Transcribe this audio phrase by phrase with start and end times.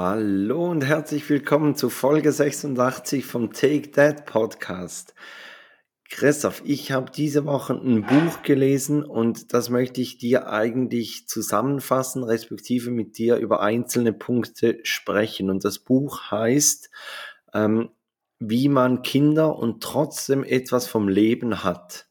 [0.00, 5.12] Hallo und herzlich willkommen zu Folge 86 vom Take That Podcast.
[6.08, 12.22] Christoph, ich habe diese Woche ein Buch gelesen und das möchte ich dir eigentlich zusammenfassen,
[12.22, 15.50] respektive mit dir über einzelne Punkte sprechen.
[15.50, 16.90] Und das Buch heißt,
[17.52, 17.90] ähm,
[18.38, 22.07] wie man Kinder und trotzdem etwas vom Leben hat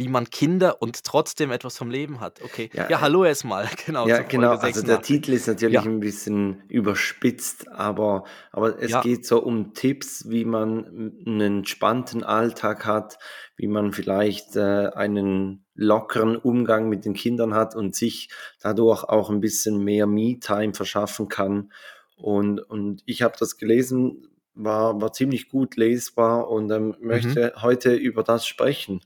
[0.00, 2.40] wie man Kinder und trotzdem etwas vom Leben hat.
[2.42, 2.70] Okay.
[2.72, 3.68] Ja, ja äh, hallo erstmal.
[3.86, 4.08] Genau.
[4.08, 4.52] Ja, genau.
[4.52, 5.82] Also der Titel ist natürlich ja.
[5.82, 9.02] ein bisschen überspitzt, aber, aber es ja.
[9.02, 13.18] geht so um Tipps, wie man einen entspannten Alltag hat,
[13.56, 19.28] wie man vielleicht äh, einen lockeren Umgang mit den Kindern hat und sich dadurch auch
[19.28, 21.72] ein bisschen mehr Me-Time verschaffen kann.
[22.16, 27.06] Und, und ich habe das gelesen, war, war ziemlich gut lesbar und ähm, mhm.
[27.06, 27.62] möchte mhm.
[27.62, 29.02] heute über das sprechen.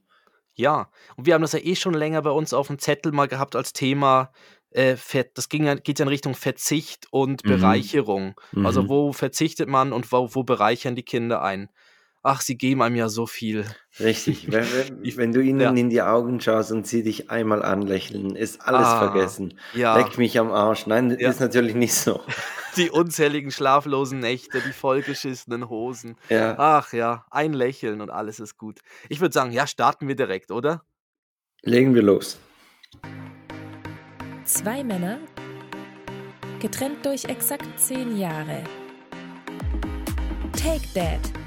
[0.54, 3.28] Ja, und wir haben das ja eh schon länger bei uns auf dem Zettel mal
[3.28, 4.32] gehabt als Thema.
[4.70, 4.96] Äh,
[5.34, 7.48] das ging, geht ja in Richtung Verzicht und mhm.
[7.48, 8.34] Bereicherung.
[8.36, 8.66] Also mhm.
[8.66, 11.70] Also wo verzichtet man und wo, wo bereichern die Kinder ein?
[12.25, 13.64] Ach, sie geben einem ja so viel.
[14.00, 14.48] Richtig.
[14.50, 15.70] Wenn, wenn, wenn du ihnen ja.
[15.70, 19.61] in die Augen schaust und sie dich einmal anlächeln, ist alles ah, vergessen.
[19.75, 19.97] Ja.
[19.97, 20.86] Leck mich am Arsch.
[20.86, 21.31] Nein, ja.
[21.31, 22.20] ist natürlich nicht so.
[22.77, 26.16] Die unzähligen schlaflosen Nächte, die vollgeschissenen Hosen.
[26.28, 26.56] Ja.
[26.58, 28.81] Ach ja, ein Lächeln und alles ist gut.
[29.09, 30.83] Ich würde sagen, ja, starten wir direkt, oder?
[31.62, 32.36] Legen wir los.
[34.44, 35.20] Zwei Männer,
[36.59, 38.64] getrennt durch exakt zehn Jahre.
[40.56, 41.44] Take That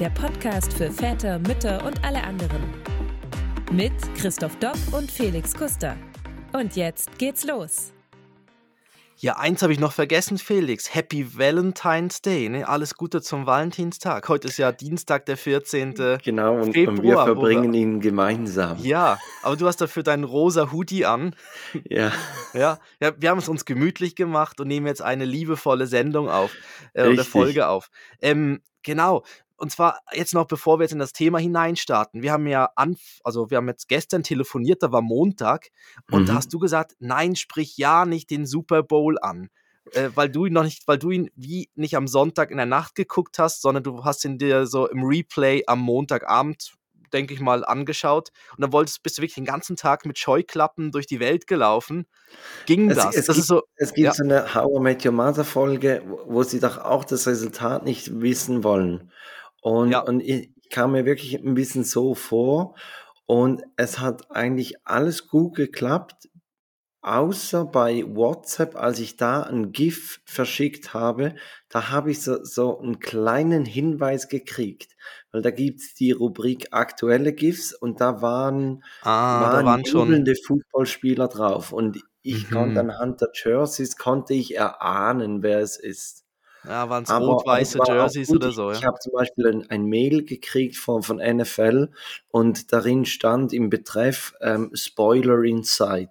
[0.00, 2.62] der Podcast für Väter, Mütter und alle anderen.
[3.70, 5.96] Mit Christoph Dopp und Felix Kuster.
[6.52, 7.92] Und jetzt geht's los.
[9.18, 10.92] Ja, eins habe ich noch vergessen, Felix.
[10.92, 12.48] Happy Valentine's Day.
[12.48, 12.68] Ne?
[12.68, 14.28] Alles Gute zum Valentinstag.
[14.28, 15.94] Heute ist ja Dienstag, der 14.
[16.22, 18.78] Genau, und, Februar, und wir verbringen wir, ihn gemeinsam.
[18.82, 21.36] Ja, aber du hast dafür deinen rosa Hoodie an.
[21.88, 22.10] Ja.
[22.52, 26.52] Ja, ja wir haben es uns gemütlich gemacht und nehmen jetzt eine liebevolle Sendung auf,
[26.94, 27.90] äh, oder Folge auf.
[28.20, 29.24] Ähm, genau,
[29.64, 32.20] und zwar jetzt noch, bevor wir jetzt in das Thema hineinstarten.
[32.20, 35.70] Wir haben ja, an, also wir haben jetzt gestern telefoniert, da war Montag,
[36.10, 36.26] und mhm.
[36.26, 39.48] da hast du gesagt, nein, sprich ja nicht den Super Bowl an.
[39.92, 42.66] Äh, weil du ihn noch nicht, weil du ihn wie nicht am Sonntag in der
[42.66, 46.74] Nacht geguckt hast, sondern du hast ihn dir so im Replay am Montagabend,
[47.14, 48.32] denke ich mal, angeschaut.
[48.50, 52.06] Und dann wolltest, bist du wirklich den ganzen Tag mit Scheuklappen durch die Welt gelaufen.
[52.66, 53.16] Ging es, das?
[53.16, 54.12] Es, das gibt, so, es gibt ja.
[54.12, 58.20] so eine How I Met Your Mother Folge, wo sie doch auch das Resultat nicht
[58.20, 59.10] wissen wollen.
[59.64, 60.00] Und, ja.
[60.00, 62.76] und ich kam mir wirklich ein bisschen so vor.
[63.24, 66.28] Und es hat eigentlich alles gut geklappt,
[67.00, 71.34] außer bei WhatsApp, als ich da ein GIF verschickt habe,
[71.70, 74.96] da habe ich so, so einen kleinen Hinweis gekriegt,
[75.32, 80.34] weil da gibt's die Rubrik aktuelle GIFs und da waren, ah, waren, da waren jubelnde
[80.46, 82.54] Fußballspieler drauf und ich mhm.
[82.54, 86.23] konnte anhand der Jerseys, konnte ich erahnen, wer es ist.
[86.66, 88.70] Ja, waren es rot-weiße Jerseys oder so?
[88.70, 88.78] Ja?
[88.78, 91.90] Ich habe zum Beispiel ein, ein, Mail gekriegt von, von NFL
[92.28, 96.10] und darin stand im Betreff ähm, Spoiler Inside.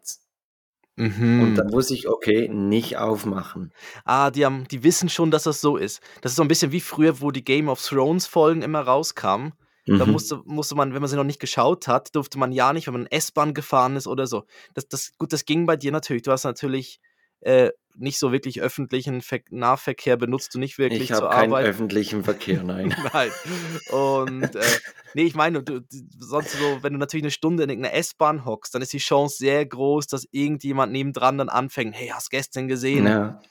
[0.95, 1.41] Mhm.
[1.41, 3.73] Und dann muss ich, okay, nicht aufmachen.
[4.05, 6.01] Ah, die, haben, die wissen schon, dass das so ist.
[6.21, 9.53] Das ist so ein bisschen wie früher, wo die Game of Thrones Folgen immer rauskamen.
[9.87, 9.99] Mhm.
[9.99, 12.87] Da musste, musste man, wenn man sie noch nicht geschaut hat, durfte man ja nicht,
[12.87, 14.43] wenn man S-Bahn gefahren ist oder so.
[14.75, 16.23] Das, das, gut, das ging bei dir natürlich.
[16.23, 17.01] Du hast natürlich
[17.43, 21.33] äh, nicht so wirklich öffentlichen Ver Nahverkehr benutzt du nicht wirklich ich zur Arbeit.
[21.33, 22.95] Ich habe keinen öffentlichen Verkehr, nein.
[23.13, 23.29] nein.
[23.91, 24.61] Und äh,
[25.13, 25.81] nee, ich meine, du,
[26.17, 29.37] sonst so, wenn du natürlich eine Stunde in irgendeiner S-Bahn hockst, dann ist die Chance
[29.37, 33.05] sehr groß, dass irgendjemand nebendran dann anfängt, hey, hast du gestern gesehen?
[33.05, 33.41] Ja.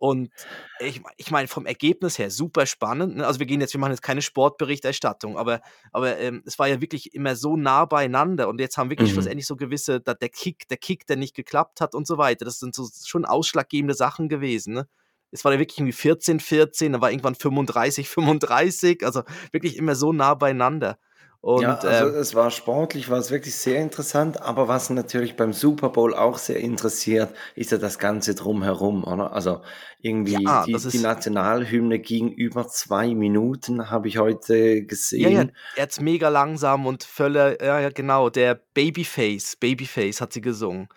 [0.00, 0.30] Und
[0.78, 3.16] ich, ich meine, vom Ergebnis her super spannend.
[3.16, 3.26] Ne?
[3.26, 5.60] Also wir gehen jetzt, wir machen jetzt keine Sportberichterstattung, aber,
[5.92, 9.14] aber ähm, es war ja wirklich immer so nah beieinander und jetzt haben wirklich mhm.
[9.14, 12.46] schlussendlich so gewisse, der Kick, der Kick, der nicht geklappt hat und so weiter.
[12.46, 14.72] Das sind so schon ausschlaggebende Sachen gewesen.
[14.72, 14.88] Ne?
[15.32, 19.22] Es war ja wirklich irgendwie 14, 14, dann war irgendwann 35, 35, also
[19.52, 20.98] wirklich immer so nah beieinander.
[21.42, 25.36] Und, ja, also äh, es war sportlich, war es wirklich sehr interessant, aber was natürlich
[25.36, 29.32] beim Super Bowl auch sehr interessiert, ist ja das Ganze drumherum, oder?
[29.32, 29.62] Also
[30.00, 35.32] irgendwie ja, die, die, Nationalhymne ging über zwei Minuten, habe ich heute gesehen.
[35.32, 40.42] Ja, ja, jetzt mega langsam und völlig, ja, ja, genau, der Babyface, Babyface hat sie
[40.42, 40.88] gesungen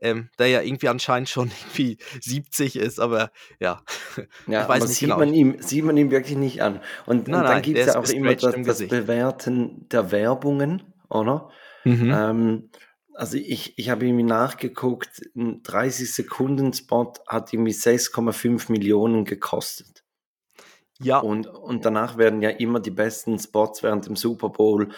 [0.00, 3.30] ähm, der ja irgendwie anscheinend schon irgendwie 70 ist, aber
[3.60, 3.82] ja.
[4.46, 5.18] Ja, ich weiß aber nicht sieht, genau.
[5.18, 6.80] man ihm, sieht man ihm wirklich nicht an.
[7.06, 11.50] Und, nein, und dann gibt es ja auch immer das, das Bewerten der Werbungen, oder?
[11.84, 12.12] Mhm.
[12.14, 12.70] Ähm,
[13.14, 20.04] also ich, ich habe irgendwie nachgeguckt, ein 30-Sekunden-Spot hat irgendwie 6,5 Millionen gekostet.
[21.00, 21.18] Ja.
[21.18, 24.90] Und, und danach werden ja immer die besten Spots während dem Super Bowl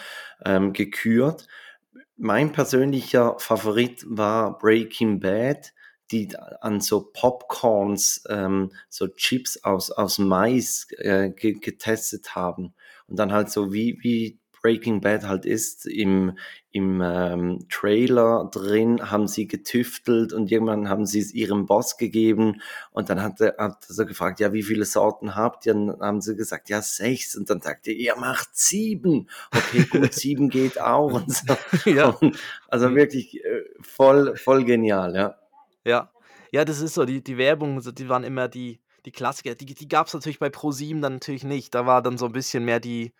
[0.45, 1.47] ähm, gekürt.
[2.17, 5.73] Mein persönlicher Favorit war Breaking Bad.
[6.11, 6.29] die
[6.61, 12.73] an so Popcorns, ähm, so Chips aus, aus Mais äh, getestet haben.
[13.07, 16.37] Und dann halt so wie, wie Breaking Bad halt ist, im,
[16.71, 22.61] im ähm, Trailer drin haben sie getüftelt und irgendwann haben sie es ihrem Boss gegeben
[22.91, 25.73] und dann hat er, hat er so gefragt, ja, wie viele Sorten habt ihr?
[25.73, 27.37] Und dann haben sie gesagt, ja, sechs.
[27.37, 29.29] Und dann sagt er, ihr macht sieben.
[29.55, 31.13] Okay, gut, sieben geht auch.
[31.13, 31.55] Und so.
[31.89, 32.09] ja.
[32.09, 32.37] Und
[32.67, 35.35] also wirklich äh, voll, voll genial, ja.
[35.85, 36.11] Ja,
[36.51, 39.55] ja, das ist so, die, die Werbung, die waren immer die, die Klassiker.
[39.55, 41.73] Die, die gab es natürlich bei Pro7 dann natürlich nicht.
[41.73, 43.13] Da war dann so ein bisschen mehr die,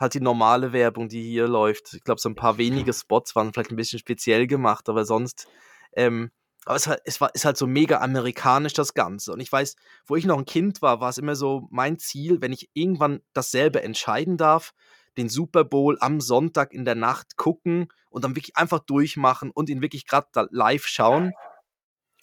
[0.00, 1.94] halt die normale Werbung, die hier läuft.
[1.94, 5.48] Ich glaube, so ein paar wenige Spots waren vielleicht ein bisschen speziell gemacht, aber sonst,
[5.94, 6.30] ähm,
[6.64, 9.32] aber es, es war, ist halt so mega amerikanisch das Ganze.
[9.32, 12.40] Und ich weiß, wo ich noch ein Kind war, war es immer so mein Ziel,
[12.40, 14.74] wenn ich irgendwann dasselbe entscheiden darf,
[15.16, 19.68] den Super Bowl am Sonntag in der Nacht gucken und dann wirklich einfach durchmachen und
[19.68, 21.32] ihn wirklich gerade live schauen.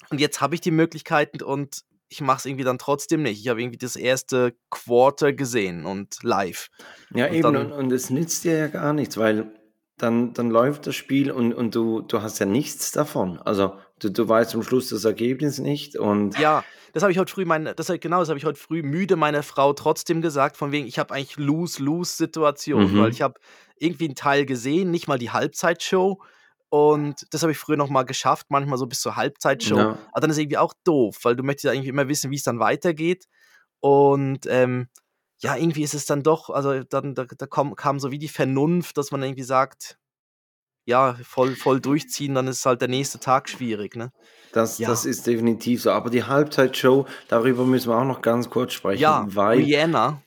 [0.09, 3.41] Und jetzt habe ich die Möglichkeiten und ich mache es irgendwie dann trotzdem nicht.
[3.41, 6.69] Ich habe irgendwie das erste Quarter gesehen und live.
[7.13, 9.51] Ja, und eben, und, und es nützt dir ja gar nichts, weil
[9.97, 13.39] dann, dann läuft das Spiel und, und du, du hast ja nichts davon.
[13.39, 16.37] Also du, du weißt zum Schluss das Ergebnis nicht und.
[16.37, 16.63] Ja,
[16.93, 19.43] das habe ich heute früh meine, das genau, das habe ich heute früh müde meiner
[19.43, 22.99] Frau trotzdem gesagt, von wegen, ich habe eigentlich Lose-Lose-Situation, mhm.
[22.99, 23.39] weil ich habe
[23.77, 26.21] irgendwie einen Teil gesehen, nicht mal die Halbzeitshow
[26.69, 29.77] und das habe ich früher noch mal geschafft, manchmal so bis zur Halbzeitshow.
[29.77, 29.97] Ja.
[30.11, 32.35] Aber dann ist es irgendwie auch doof, weil du möchtest ja eigentlich immer wissen, wie
[32.35, 33.25] es dann weitergeht.
[33.79, 34.87] Und ähm,
[35.39, 38.27] ja, irgendwie ist es dann doch, also dann da, da kam, kam so wie die
[38.27, 39.97] Vernunft, dass man irgendwie sagt,
[40.85, 44.11] ja, voll, voll durchziehen, dann ist halt der nächste Tag schwierig, ne?
[44.53, 44.87] Das, ja.
[44.87, 45.91] das ist definitiv so.
[45.91, 49.01] Aber die Halbzeitshow, darüber müssen wir auch noch ganz kurz sprechen.
[49.01, 50.21] Ja, weil Rihanna.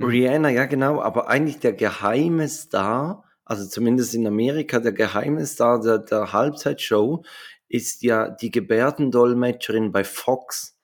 [0.00, 5.98] Rihanna, ja genau, aber eigentlich der geheime Star also zumindest in Amerika, der Geheimnisstar der,
[5.98, 7.24] der Halbzeitshow
[7.68, 10.76] ist ja die Gebärdendolmetscherin bei Fox.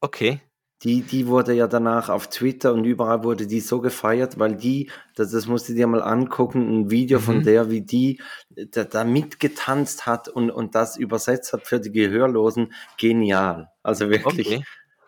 [0.00, 0.40] Okay.
[0.82, 4.90] Die, die wurde ja danach auf Twitter und überall wurde die so gefeiert, weil die,
[5.16, 7.22] das, das musst du dir mal angucken, ein Video mhm.
[7.22, 8.20] von der, wie die
[8.50, 12.72] da, da mitgetanzt hat und, und das übersetzt hat für die Gehörlosen.
[12.96, 13.70] Genial.
[13.82, 14.46] Also wirklich.
[14.46, 14.64] Okay.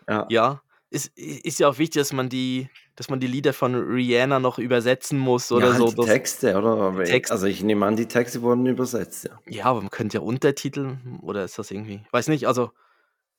[0.09, 0.27] Ja.
[0.29, 0.63] ja.
[0.93, 2.69] Ist, ist ja auch wichtig, dass man die,
[3.00, 5.87] dass man die Lieder von Rihanna noch übersetzen muss oder ja, so.
[5.87, 7.02] Die Texte, oder?
[7.02, 7.32] Text.
[7.32, 9.38] Also ich nehme an, die Texte wurden übersetzt, ja.
[9.49, 12.73] Ja, aber man könnte ja Untertitel oder ist das irgendwie, weiß nicht, also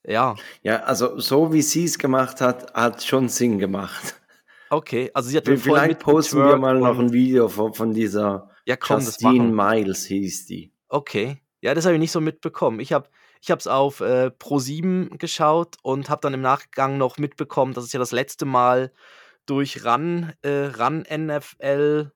[0.04, 0.34] ja.
[0.64, 4.20] Ja, also so wie sie es gemacht hat, hat schon Sinn gemacht.
[4.68, 8.74] Okay, also sie hat Vielleicht posten wir mal noch ein Video von, von dieser ja,
[8.74, 10.72] komm, Justine Miles hieß die.
[10.88, 12.80] Okay, ja, das habe ich nicht so mitbekommen.
[12.80, 13.08] Ich habe
[13.40, 17.92] ich es auf äh, Pro7 geschaut und habe dann im Nachgang noch mitbekommen, dass es
[17.92, 18.90] ja das letzte Mal
[19.46, 22.12] durch RAN, äh, RAN NFL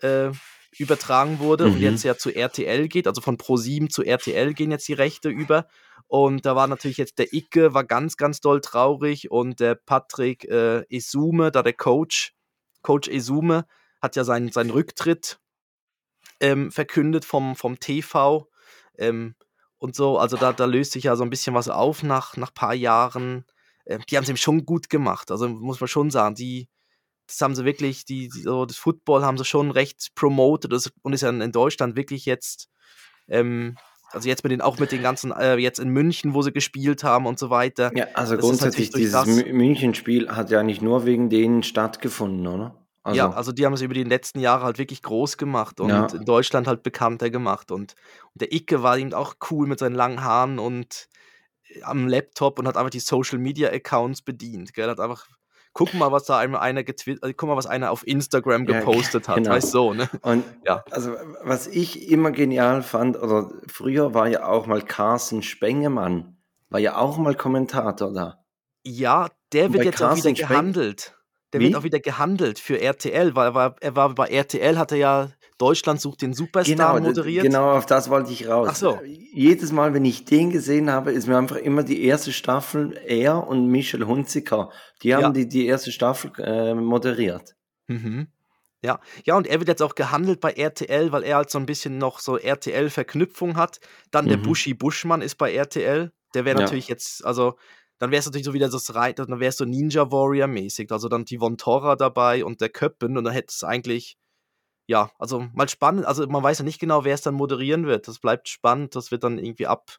[0.00, 0.30] äh,
[0.78, 1.74] übertragen wurde mhm.
[1.74, 5.28] und jetzt ja zu RTL geht, also von Pro7 zu RTL gehen jetzt die Rechte
[5.28, 5.66] über.
[6.06, 10.44] Und da war natürlich jetzt der Icke, war ganz, ganz doll traurig und der Patrick
[10.44, 12.34] äh, Esume, da der Coach,
[12.82, 13.66] Coach Esume,
[14.00, 15.38] hat ja seinen, seinen Rücktritt
[16.40, 18.48] ähm, verkündet vom, vom TV
[18.98, 19.34] ähm,
[19.78, 20.18] und so.
[20.18, 23.44] Also da, da löst sich ja so ein bisschen was auf nach ein paar Jahren.
[23.86, 25.30] Ähm, die haben es ihm schon gut gemacht.
[25.30, 26.68] Also muss man schon sagen, die,
[27.26, 30.72] das haben sie wirklich, die, die so das Football haben sie schon recht promoted
[31.02, 32.68] und ist ja in Deutschland wirklich jetzt,
[33.28, 33.76] ähm,
[34.10, 37.04] also jetzt mit den, auch mit den ganzen, äh, jetzt in München, wo sie gespielt
[37.04, 37.96] haben und so weiter.
[37.96, 42.76] Ja, also grundsätzlich dieses München-Spiel hat ja nicht nur wegen denen stattgefunden, oder?
[43.02, 43.16] Also.
[43.16, 46.06] Ja, also die haben es über die letzten Jahre halt wirklich groß gemacht und ja.
[46.06, 47.70] in Deutschland halt bekannter gemacht.
[47.70, 47.94] Und,
[48.34, 51.08] und der Icke war eben auch cool mit seinen langen Haaren und
[51.82, 54.74] am Laptop und hat einfach die Social Media Accounts bedient.
[54.74, 54.88] Gell?
[54.88, 55.26] Hat einfach,
[55.72, 59.34] guck mal, was da einer getwittert, äh, guck mal, was einer auf Instagram gepostet ja,
[59.34, 59.50] genau.
[59.50, 59.56] hat.
[59.56, 60.08] Weißt so, ne?
[60.22, 60.84] Und ja.
[60.90, 66.36] also was ich immer genial fand, oder früher war ja auch mal Carsten Spengemann,
[66.68, 68.44] war ja auch mal Kommentator da.
[68.84, 71.16] Ja, der wird jetzt Carsten auch wieder gehandelt.
[71.52, 71.66] Der Wie?
[71.66, 74.98] wird auch wieder gehandelt für RTL, weil er war, er war bei RTL, hat er
[74.98, 75.28] ja
[75.60, 77.44] Deutschland sucht den Superstar genau, moderiert.
[77.44, 78.68] Genau, auf das wollte ich raus.
[78.70, 78.98] Ach so.
[79.04, 83.46] Jedes Mal, wenn ich den gesehen habe, ist mir einfach immer die erste Staffel, er
[83.46, 84.70] und Michel Hunziker,
[85.02, 85.30] die haben ja.
[85.30, 87.56] die, die erste Staffel äh, moderiert.
[87.88, 88.28] Mhm.
[88.82, 89.00] Ja.
[89.26, 91.98] ja, und er wird jetzt auch gehandelt bei RTL, weil er halt so ein bisschen
[91.98, 93.78] noch so RTL-Verknüpfung hat.
[94.10, 94.42] Dann der mhm.
[94.42, 96.12] Buschi Buschmann ist bei RTL.
[96.34, 96.94] Der wäre natürlich ja.
[96.94, 97.58] jetzt, also
[97.98, 100.90] dann wäre es natürlich so wieder das Reit, dann wäre es so Ninja Warrior mäßig.
[100.90, 104.16] Also dann die Von Torra dabei und der Köppen und dann hätte es eigentlich
[104.90, 106.04] ja, also mal spannend.
[106.04, 108.08] Also man weiß ja nicht genau, wer es dann moderieren wird.
[108.08, 108.96] Das bleibt spannend.
[108.96, 109.98] Das wird dann irgendwie ab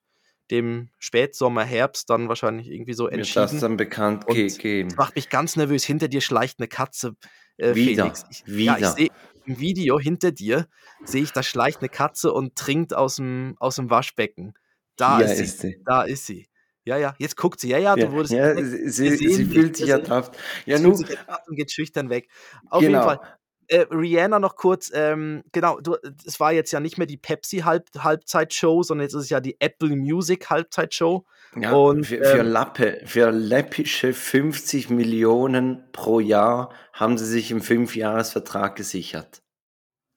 [0.52, 3.44] dem Spätsommer, Herbst dann wahrscheinlich irgendwie so entschieden.
[3.44, 4.90] Wird das dann bekannt geben?
[4.90, 5.86] Das macht mich ganz nervös.
[5.86, 7.16] Hinter dir schleicht eine Katze,
[7.56, 8.04] äh, Wieder.
[8.04, 8.26] Felix.
[8.32, 8.80] Ich, Wieder.
[8.80, 9.08] Ja, ich sehe
[9.46, 10.68] im Video hinter dir,
[11.06, 14.56] sehe ich, da schleicht eine Katze und trinkt aus dem, aus dem Waschbecken.
[14.98, 15.82] Da ist, ist, sie.
[15.86, 16.50] Da ist sie.
[16.84, 17.70] Ja, ja, jetzt guckt sie.
[17.70, 18.34] Ja, ja, du wurdest.
[18.34, 20.38] Ja, sie, sie, sie fühlt sich ertappt.
[20.66, 20.96] Ja, nun.
[20.96, 22.28] Und geht schüchtern weg.
[22.70, 23.08] Auf genau.
[23.08, 23.38] jeden Fall.
[23.72, 25.96] Äh, Rihanna noch kurz, ähm, genau, du,
[26.28, 29.96] es war jetzt ja nicht mehr die Pepsi-Halbzeitshow, sondern jetzt ist es ja die Apple
[29.96, 31.26] Music Halbzeitshow.
[31.56, 37.50] Ja, und, für, für ähm, Lappe, für läppische 50 Millionen pro Jahr haben sie sich
[37.50, 39.42] im Fünfjahresvertrag gesichert.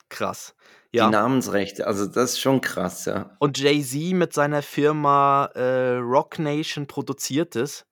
[0.09, 0.57] Krass.
[0.91, 1.07] Ja.
[1.07, 3.37] Die Namensrechte, also das ist schon krass, ja.
[3.39, 7.87] Und Jay-Z mit seiner Firma äh, Rock Nation produziert es.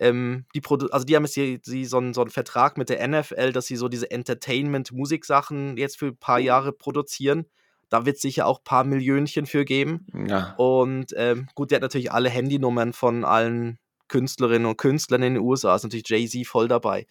[0.00, 3.06] Ähm, die also die haben jetzt hier, sie so, einen, so einen Vertrag mit der
[3.06, 7.46] NFL, dass sie so diese Entertainment-Musik-Sachen jetzt für ein paar Jahre produzieren.
[7.88, 10.06] Da wird es sicher auch ein paar Millionchen für geben.
[10.28, 10.54] Ja.
[10.56, 13.78] Und ähm, gut, der hat natürlich alle Handynummern von allen
[14.08, 15.74] Künstlerinnen und Künstlern in den USA.
[15.74, 17.06] Ist natürlich Jay-Z voll dabei.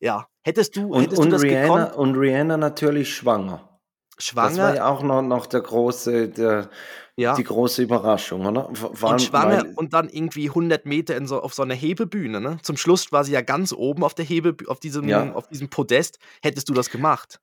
[0.00, 1.96] Ja, hättest du, und, hättest und du das Rihanna, gekonnt?
[1.96, 3.70] Und Rihanna natürlich schwanger
[4.22, 4.48] schwanger.
[4.48, 6.70] Das war ja auch noch, noch der große, der,
[7.20, 7.34] ja.
[7.34, 8.68] die große Überraschung, oder?
[8.70, 12.40] War, und schwanger und dann irgendwie 100 Meter in so, auf so einer Hebebühne.
[12.40, 12.58] Ne?
[12.62, 15.32] Zum Schluss war sie ja ganz oben auf der Hebe, auf diesem, ja.
[15.32, 16.18] auf diesem Podest.
[16.42, 17.40] Hättest du das gemacht?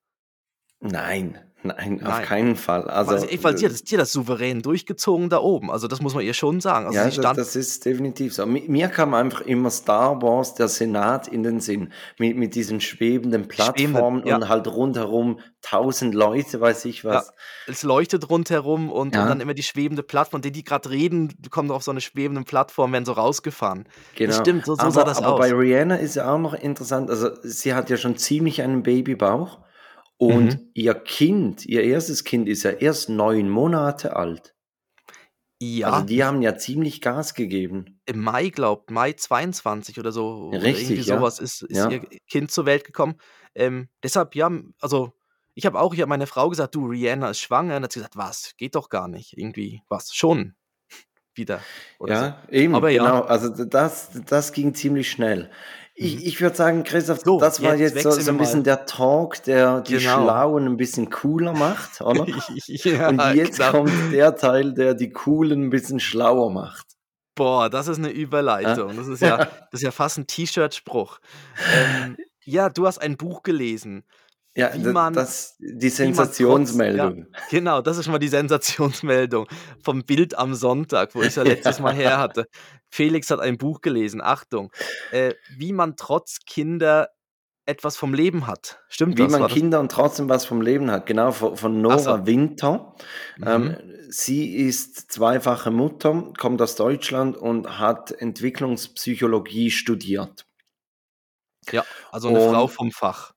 [0.79, 2.89] Nein, Nein, auf keinen Fall.
[2.89, 5.71] Also, also ich, weil sie hat das, das souverän durchgezogen da oben.
[5.71, 6.87] Also das muss man ihr schon sagen.
[6.87, 8.45] Also ja, das, das, ist definitiv so.
[8.45, 11.91] Mir kam einfach immer Star Wars, der Senat in den Sinn.
[12.17, 14.35] Mit, mit diesen schwebenden Plattformen Schwebende, ja.
[14.35, 17.27] und halt rundherum tausend Leute, weiß ich was.
[17.27, 17.33] Ja,
[17.67, 19.23] es leuchtet rundherum und, ja.
[19.23, 20.41] und, dann immer die schwebende Plattform.
[20.41, 23.85] Die, die gerade reden, kommen auf so eine schwebende Plattform, werden so rausgefahren.
[24.15, 24.27] Genau.
[24.29, 25.39] Das stimmt, so, so aber, sah das aber aus.
[25.39, 29.59] bei Rihanna ist ja auch noch interessant, also sie hat ja schon ziemlich einen Babybauch.
[30.17, 30.71] Und mhm.
[30.73, 34.55] ihr Kind, ihr erstes Kind ist ja erst neun Monate alt.
[35.59, 35.89] Ja.
[35.89, 37.99] Also die haben ja ziemlich Gas gegeben.
[38.05, 40.49] Im Mai, glaubt, Mai 22 oder so.
[40.49, 41.89] Richtig, oder irgendwie sowas ist, ist ja.
[41.89, 43.15] ihr Kind zur Welt gekommen.
[43.55, 45.13] Ähm, deshalb, ja, also
[45.55, 47.77] ich habe auch, ich habe meine Frau gesagt, du, Rihanna ist schwanger.
[47.77, 49.35] Und hat sie gesagt, was, geht doch gar nicht.
[49.35, 50.53] Irgendwie, was, schon
[51.33, 51.61] wieder.
[52.05, 52.53] ja, so.
[52.53, 53.21] eben, Aber genau.
[53.21, 55.49] Also das, das ging ziemlich schnell.
[55.99, 56.21] Ich, mhm.
[56.25, 59.41] ich würde sagen, Christoph, so, das war jetzt, jetzt so, so, ein bisschen der Talk,
[59.43, 60.21] der die genau.
[60.21, 62.27] Schlauen ein bisschen cooler macht, oder?
[62.67, 63.71] ja, Und jetzt genau.
[63.71, 66.85] kommt der Teil, der die Coolen ein bisschen schlauer macht.
[67.33, 68.95] Boah, das ist eine Überleitung.
[68.95, 71.17] Das ist ja, das ist ja fast ein T-Shirt-Spruch.
[71.73, 74.03] Ähm, ja, du hast ein Buch gelesen.
[74.57, 77.27] Ja, wie man, das, die Sensationsmeldung.
[77.31, 79.47] Ja, genau, das ist schon mal die Sensationsmeldung
[79.83, 82.47] vom Bild am Sonntag, wo ich es ja letztes Mal her hatte.
[82.89, 84.71] Felix hat ein Buch gelesen, Achtung,
[85.11, 87.09] äh, wie man trotz Kinder
[87.67, 88.79] etwas vom Leben hat.
[88.87, 89.31] Stimmt Wie das?
[89.31, 91.05] man Kinder und trotzdem was vom Leben hat.
[91.05, 92.25] Genau, von, von Nora so.
[92.25, 92.95] Winter.
[93.37, 93.47] Mhm.
[93.47, 93.77] Ähm,
[94.09, 100.47] sie ist zweifache Mutter, kommt aus Deutschland und hat Entwicklungspsychologie studiert.
[101.69, 103.33] Ja, also eine und, Frau vom Fach.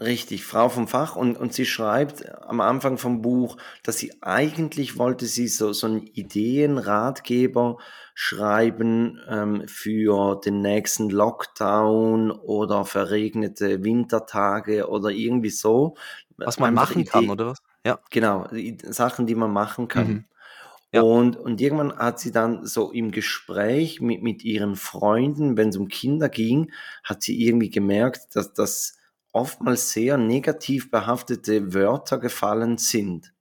[0.00, 4.96] Richtig, Frau vom Fach und, und sie schreibt am Anfang vom Buch, dass sie eigentlich
[4.96, 7.76] wollte sie so, so einen Ideenratgeber
[8.14, 15.96] schreiben ähm, für den nächsten Lockdown oder verregnete Wintertage oder irgendwie so.
[16.38, 17.58] Was man Einfach machen kann, oder was?
[17.84, 17.98] Ja.
[18.10, 18.48] Genau,
[18.84, 20.08] Sachen, die man machen kann.
[20.08, 20.24] Mhm.
[20.92, 21.02] Ja.
[21.02, 25.76] Und, und irgendwann hat sie dann so im Gespräch mit, mit ihren Freunden, wenn es
[25.76, 26.72] um Kinder ging,
[27.04, 28.96] hat sie irgendwie gemerkt, dass das
[29.32, 33.32] oftmals sehr negativ behaftete Wörter gefallen sind.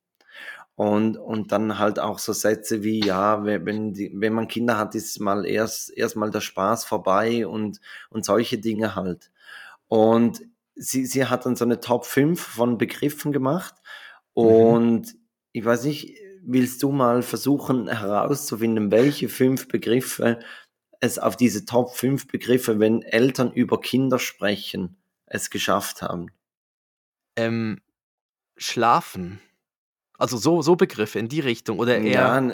[0.76, 4.96] Und, und dann halt auch so Sätze wie, ja, wenn, die, wenn man Kinder hat,
[4.96, 9.30] ist mal erst, erst mal der Spaß vorbei und, und solche Dinge halt.
[9.90, 10.42] Und
[10.76, 13.76] sie, sie hat dann so eine Top 5 von Begriffen gemacht.
[14.36, 14.44] Mhm.
[14.44, 15.20] Und mhm.
[15.52, 20.40] ich weiß nicht, willst du mal versuchen herauszufinden, welche fünf Begriffe
[21.02, 24.98] es auf diese Top 5 Begriffe, wenn Eltern über Kinder sprechen,
[25.30, 26.32] es geschafft haben?
[27.36, 27.82] Ähm,
[28.58, 29.40] schlafen.
[30.18, 32.12] Also so, so Begriffe in die Richtung oder eher.
[32.12, 32.52] Ja,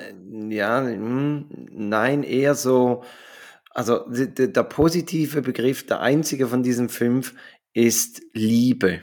[0.49, 3.03] ja hm, nein, eher so.
[3.71, 7.33] Also der, der positive Begriff, der einzige von diesen fünf,
[7.73, 9.01] ist Liebe.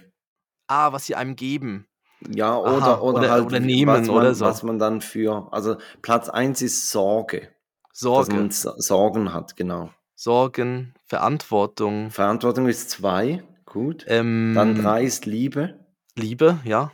[0.68, 1.86] Ah, was sie einem geben.
[2.30, 4.44] Ja, oder, Aha, oder, oder, halt, oder nehmen man, oder so.
[4.44, 7.48] Was man dann für, also Platz eins ist Sorge.
[7.92, 8.46] Sorge.
[8.46, 9.90] Dass man Sorgen hat, genau.
[10.14, 12.10] Sorgen, Verantwortung.
[12.10, 13.42] Verantwortung ist zwei.
[13.72, 14.04] Gut.
[14.06, 15.80] Ähm, Dann drei ist Liebe.
[16.14, 16.92] Liebe, ja.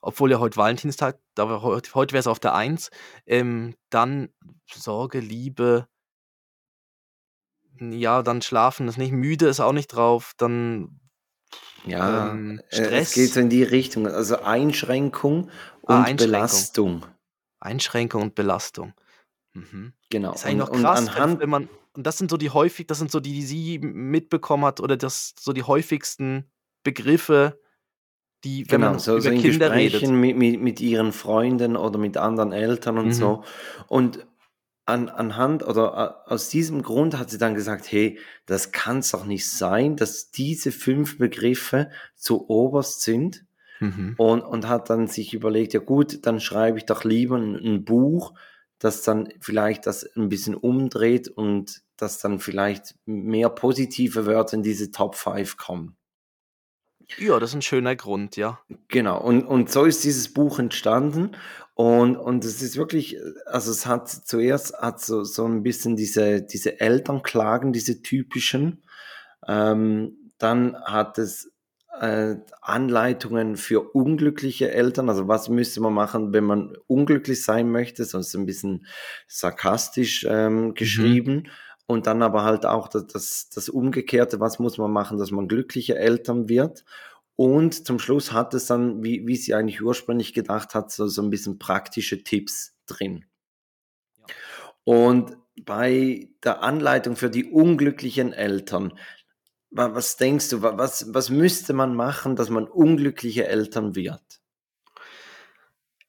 [0.00, 2.90] Obwohl ja heute Valentinstag, da heute, heute wäre es auf der Eins.
[3.26, 4.28] Ähm, dann
[4.72, 5.88] Sorge, Liebe.
[7.80, 9.10] Ja, dann Schlafen ist nicht.
[9.10, 10.32] Müde ist auch nicht drauf.
[10.36, 11.00] Dann
[11.84, 13.08] ja, ähm, Stress.
[13.08, 14.06] Es geht so in die Richtung.
[14.06, 16.26] Also Einschränkung und ah, Einschränkung.
[16.26, 17.06] Belastung.
[17.58, 18.94] Einschränkung und Belastung.
[19.54, 19.94] Mhm.
[20.08, 20.34] Genau.
[20.34, 23.10] Ist eigentlich und, noch krass, wenn man, und das sind so die häufig, das sind
[23.10, 26.50] so die, die sie mitbekommen hat oder das so die häufigsten
[26.82, 27.60] Begriffe,
[28.44, 30.20] die, wenn genau, man so, über so in Kinder Gesprächen redet.
[30.20, 33.12] Mit, mit, mit ihren Freunden oder mit anderen Eltern und mhm.
[33.12, 33.44] so.
[33.88, 34.26] Und
[34.86, 39.24] an, anhand oder aus diesem Grund hat sie dann gesagt, hey, das kann es doch
[39.24, 43.44] nicht sein, dass diese fünf Begriffe zu oberst sind.
[43.80, 44.14] Mhm.
[44.18, 47.84] Und, und hat dann sich überlegt, ja gut, dann schreibe ich doch lieber ein, ein
[47.84, 48.34] Buch,
[48.80, 54.62] das dann vielleicht das ein bisschen umdreht und dass dann vielleicht mehr positive Wörter in
[54.62, 55.96] diese Top 5 kommen.
[57.18, 58.60] Ja, das ist ein schöner Grund, ja.
[58.88, 61.36] Genau, und, und so ist dieses Buch entstanden.
[61.74, 66.42] Und, und es ist wirklich, also es hat zuerst hat so, so ein bisschen diese,
[66.42, 68.82] diese Elternklagen, diese typischen.
[69.46, 71.49] Ähm, dann hat es
[71.98, 75.08] äh, Anleitungen für unglückliche Eltern.
[75.08, 78.04] Also was müsste man machen, wenn man unglücklich sein möchte?
[78.04, 78.86] So ist ein bisschen
[79.26, 80.74] sarkastisch ähm, mhm.
[80.74, 81.34] geschrieben.
[81.34, 81.46] Mhm.
[81.86, 85.48] Und dann aber halt auch das, das, das Umgekehrte, was muss man machen, dass man
[85.48, 86.84] glückliche Eltern wird.
[87.34, 91.22] Und zum Schluss hat es dann, wie, wie sie eigentlich ursprünglich gedacht hat, so, so
[91.22, 93.24] ein bisschen praktische Tipps drin.
[94.18, 94.24] Ja.
[94.84, 98.92] Und bei der Anleitung für die unglücklichen Eltern,
[99.70, 104.22] was denkst du, was, was müsste man machen, dass man unglückliche Eltern wird?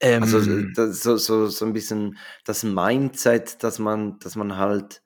[0.01, 5.03] Also, ähm, also so, so, so ein bisschen das Mindset, dass man, dass man halt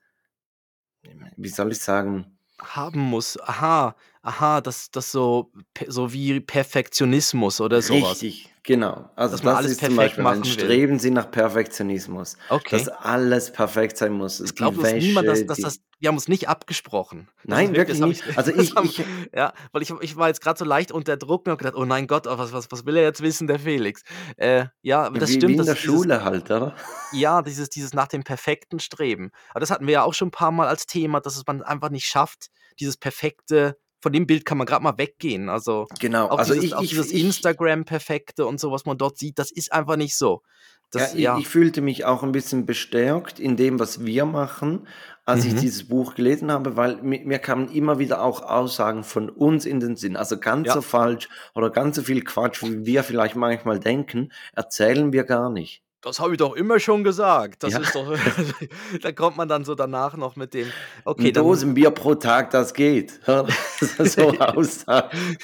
[1.36, 2.38] wie soll ich sagen?
[2.58, 3.38] Haben muss.
[3.40, 5.52] Aha, aha, das, das so,
[5.86, 8.22] so wie Perfektionismus oder sowas.
[8.22, 9.08] Richtig, genau.
[9.16, 12.36] Also das alles ist zum Beispiel ein Streben Sie nach Perfektionismus.
[12.50, 12.76] Okay.
[12.76, 14.40] Dass alles perfekt sein muss.
[14.40, 17.28] Ich glaube, niemand, dass, dass das wir haben uns nicht abgesprochen.
[17.36, 18.30] Das nein, wirklich, wirklich nicht.
[18.30, 19.02] Ich, also ich, haben, ich,
[19.34, 21.86] ja, weil ich, ich war jetzt gerade so leicht unter Druck und habe gedacht, oh
[21.86, 24.02] mein Gott, oh, was, was, was will er jetzt wissen, der Felix?
[24.36, 25.54] Äh, ja, das wie, stimmt.
[25.54, 26.74] Wie in der Schule halt, oder?
[27.12, 29.30] Ja, dieses, dieses nach dem perfekten Streben.
[29.50, 31.62] Aber das hatten wir ja auch schon ein paar Mal als Thema, dass es man
[31.62, 35.48] einfach nicht schafft, dieses perfekte von dem Bild kann man gerade mal weggehen.
[35.48, 39.38] Also genau, auch also dieses, ich, auch dieses Instagram-Perfekte und so, was man dort sieht,
[39.38, 40.42] das ist einfach nicht so.
[40.90, 41.34] Das, ja, ja.
[41.38, 44.86] Ich, ich, fühlte mich auch ein bisschen bestärkt in dem, was wir machen,
[45.24, 45.50] als mhm.
[45.50, 49.66] ich dieses Buch gelesen habe, weil mir, mir, kamen immer wieder auch Aussagen von uns
[49.66, 50.16] in den Sinn.
[50.16, 50.74] Also ganz ja.
[50.74, 55.50] so falsch oder ganz so viel Quatsch, wie wir vielleicht manchmal denken, erzählen wir gar
[55.50, 55.82] nicht.
[56.06, 57.64] Das habe ich doch immer schon gesagt.
[57.64, 57.80] Das ja.
[57.80, 58.16] ist doch,
[59.02, 60.70] da kommt man dann so danach noch mit dem.
[61.04, 63.18] Okay, Ein Dosenbier pro Tag, das geht.
[63.26, 65.38] so Aussagen.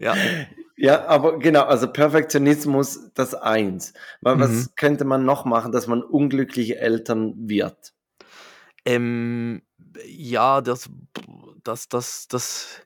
[0.00, 0.14] ja.
[0.74, 3.92] Ja, aber genau, also Perfektionismus, das eins.
[4.22, 4.68] Was mhm.
[4.76, 7.92] könnte man noch machen, dass man unglückliche Eltern wird?
[8.86, 9.60] Ähm,
[10.06, 10.88] ja, das,
[11.62, 12.80] das, das, das,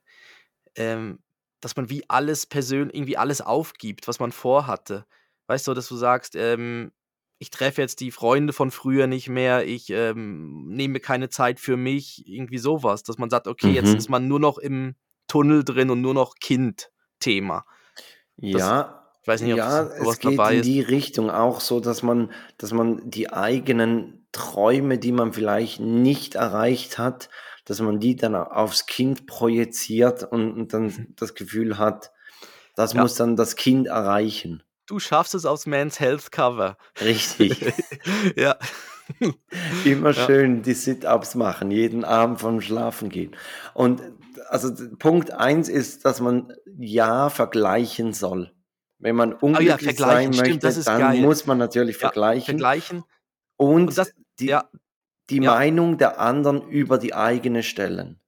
[0.75, 1.21] ähm,
[1.61, 5.07] dass man wie alles persönlich, irgendwie alles aufgibt, was man vorhatte.
[5.47, 6.93] Weißt du, dass du sagst, ähm,
[7.39, 11.77] ich treffe jetzt die Freunde von früher nicht mehr, ich ähm, nehme keine Zeit für
[11.77, 13.75] mich, irgendwie sowas, dass man sagt, okay, mhm.
[13.75, 14.95] jetzt ist man nur noch im
[15.29, 17.65] Tunnel drin und nur noch Kind-Thema.
[18.37, 22.31] Ja, ich weiß nicht, ob ja, es geht in die Richtung auch so, dass man,
[22.59, 27.31] dass man die eigenen Träume, die man vielleicht nicht erreicht hat,
[27.65, 31.15] dass man die dann aufs Kind projiziert und, und dann mhm.
[31.17, 32.13] das Gefühl hat,
[32.77, 33.01] das ja.
[33.01, 34.63] muss dann das Kind erreichen.
[34.87, 36.77] Du schaffst es aufs Men's Health Cover.
[37.01, 37.73] Richtig.
[38.37, 38.57] ja.
[39.85, 40.27] Immer ja.
[40.27, 43.37] schön die Sit-Ups machen, jeden Abend vom Schlafen gehen.
[43.75, 44.03] Und
[44.49, 48.53] also Punkt eins ist, dass man ja vergleichen soll.
[48.99, 51.21] Wenn man unglücklich oh ja, sein Stimmt, möchte, dann geil.
[51.21, 52.59] muss man natürlich vergleichen.
[52.59, 53.05] vergleichen.
[53.57, 54.57] Und, Und das, die,
[55.31, 58.21] die Meinung der anderen über die eigene stellen.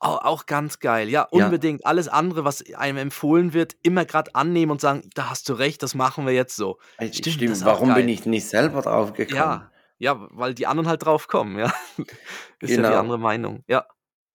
[0.00, 1.80] Oh, auch ganz geil, ja, unbedingt.
[1.80, 1.86] Ja.
[1.86, 5.82] Alles andere, was einem empfohlen wird, immer gerade annehmen und sagen, da hast du recht,
[5.82, 6.78] das machen wir jetzt so.
[7.00, 7.64] Stimmt, Stimmt.
[7.64, 9.36] warum bin ich nicht selber drauf gekommen?
[9.36, 11.72] Ja, ja, weil die anderen halt drauf kommen, ja.
[11.96, 12.10] ist genau.
[12.60, 12.98] ja die genau.
[12.98, 13.86] andere Meinung, ja.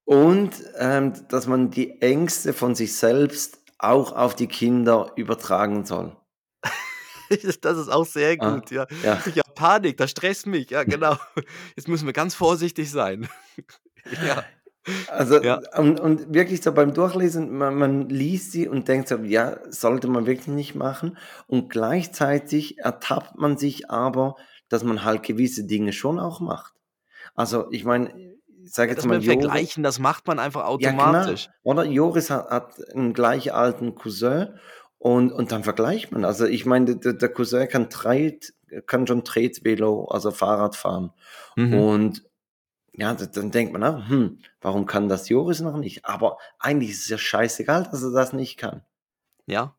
[0.06, 6.16] Und ähm, dass man die Ängste von sich selbst auch auf die Kinder übertragen soll.
[7.62, 8.88] das ist auch sehr ah, gut, ja.
[9.04, 9.22] ja.
[9.26, 11.18] Ich habe Panik, das stresst mich, ja, genau.
[11.76, 13.28] Jetzt müssen wir ganz vorsichtig sein.
[14.26, 14.44] ja.
[15.08, 15.60] Also, ja.
[15.78, 20.08] und, und, wirklich so beim Durchlesen, man, man, liest sie und denkt so, ja, sollte
[20.08, 21.18] man wirklich nicht machen.
[21.48, 24.36] Und gleichzeitig ertappt man sich aber,
[24.70, 26.74] dass man halt gewisse Dinge schon auch macht.
[27.36, 28.14] Also, ich meine,
[28.64, 31.46] ich sage jetzt das mal, Joris, vergleichen, das macht man einfach automatisch.
[31.46, 34.56] Ja, Oder Joris hat, hat einen gleich alten Cousin
[34.98, 36.26] und, und dann vergleicht man.
[36.26, 38.54] Also, ich meine, der, der Cousin kann, Treit,
[38.86, 41.12] kann schon Tretvelo, also Fahrrad fahren.
[41.56, 41.74] Mhm.
[41.74, 42.24] Und
[42.98, 46.04] ja, dann denkt man, ah, hm, warum kann das Joris noch nicht?
[46.06, 48.82] Aber eigentlich ist es ja scheißegal, dass er das nicht kann.
[49.46, 49.76] Ja.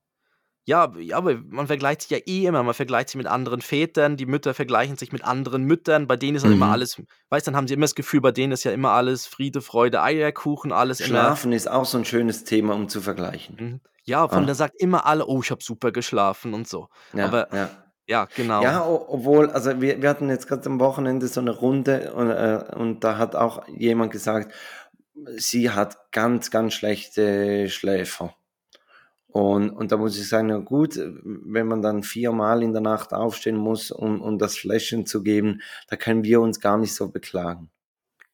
[0.65, 2.63] Ja, ja, aber man vergleicht sich ja eh immer.
[2.63, 6.07] Man vergleicht sich mit anderen Vätern, die Mütter vergleichen sich mit anderen Müttern.
[6.07, 6.59] Bei denen ist dann mhm.
[6.59, 9.27] immer alles, weißt dann haben sie immer das Gefühl, bei denen ist ja immer alles
[9.27, 13.57] Friede, Freude, Eierkuchen, alles Schlafen ist auch so ein schönes Thema, um zu vergleichen.
[13.59, 13.81] Mhm.
[14.05, 14.47] Ja, von ah.
[14.47, 16.89] der sagt immer alle, oh, ich habe super geschlafen und so.
[17.15, 17.71] Ja, aber ja
[18.09, 18.63] Ja, genau.
[18.63, 22.65] Ja, obwohl, also wir, wir hatten jetzt gerade am Wochenende so eine Runde und, äh,
[22.75, 24.53] und da hat auch jemand gesagt,
[25.37, 28.35] sie hat ganz, ganz schlechte Schläfer.
[29.27, 33.13] Und, und da muss ich sagen, na gut, wenn man dann viermal in der Nacht
[33.13, 37.11] aufstehen muss, um, um das Fläschchen zu geben, da können wir uns gar nicht so
[37.11, 37.71] beklagen.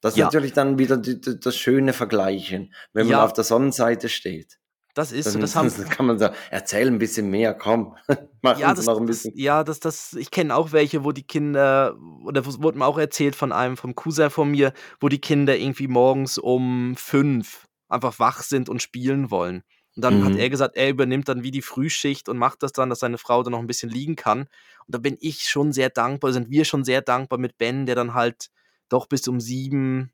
[0.00, 0.26] Das ist ja.
[0.26, 4.58] natürlich dann wieder die, die, das schöne Vergleichen, wenn man auf der Sonnenseite steht.
[4.94, 5.38] Das ist so.
[5.40, 7.96] Das, haben, das kann man sagen, erzähl ein bisschen mehr, komm,
[8.42, 9.32] mach ja, uns das, noch ein bisschen.
[9.32, 12.98] Das, ja, das, das, ich kenne auch welche, wo die Kinder, oder wurde mir auch
[12.98, 18.18] erzählt von einem, vom Cousin von mir, wo die Kinder irgendwie morgens um fünf einfach
[18.18, 19.62] wach sind und spielen wollen.
[19.96, 20.24] Und dann mhm.
[20.24, 23.18] hat er gesagt, er übernimmt dann wie die Frühschicht und macht das dann, dass seine
[23.18, 24.40] Frau dann noch ein bisschen liegen kann.
[24.40, 24.48] Und
[24.88, 28.14] da bin ich schon sehr dankbar, sind wir schon sehr dankbar mit Ben, der dann
[28.14, 28.50] halt
[28.88, 30.12] doch bis um sieben,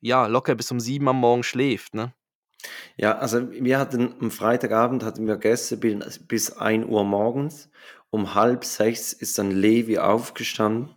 [0.00, 2.12] ja, locker bis um sieben am Morgen schläft, ne?
[2.96, 7.70] Ja, also wir hatten am Freitagabend hatten wir Gäste bis 1 Uhr morgens.
[8.10, 10.94] Um halb sechs ist dann Levi aufgestanden.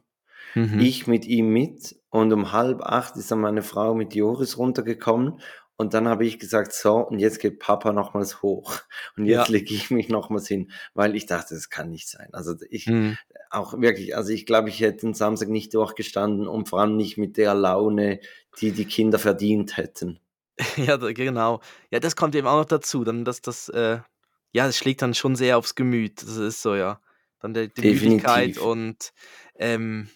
[0.55, 0.79] Mhm.
[0.79, 1.95] Ich mit ihm mit.
[2.09, 5.39] Und um halb acht ist dann meine Frau mit Joris runtergekommen.
[5.75, 8.79] Und dann habe ich gesagt, so, und jetzt geht Papa nochmals hoch.
[9.15, 9.53] Und jetzt ja.
[9.53, 12.27] lege ich mich nochmals hin, weil ich dachte, das kann nicht sein.
[12.33, 13.17] Also ich, mhm.
[13.49, 17.17] auch wirklich, also ich glaube, ich hätte den Samstag nicht durchgestanden und vor allem nicht
[17.17, 18.19] mit der Laune,
[18.59, 20.19] die die Kinder verdient hätten.
[20.77, 21.61] Ja, genau.
[21.91, 23.03] Ja, das kommt eben auch noch dazu.
[23.03, 23.99] Dann, dass das, äh,
[24.51, 26.21] ja, das schlägt dann schon sehr aufs Gemüt.
[26.21, 26.99] Das ist so, ja.
[27.39, 29.13] Dann der, die Müdigkeit und
[29.55, 30.09] ähm,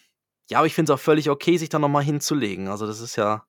[0.50, 2.68] ja, aber ich finde es auch völlig okay, sich da nochmal hinzulegen.
[2.68, 3.44] Also, das ist ja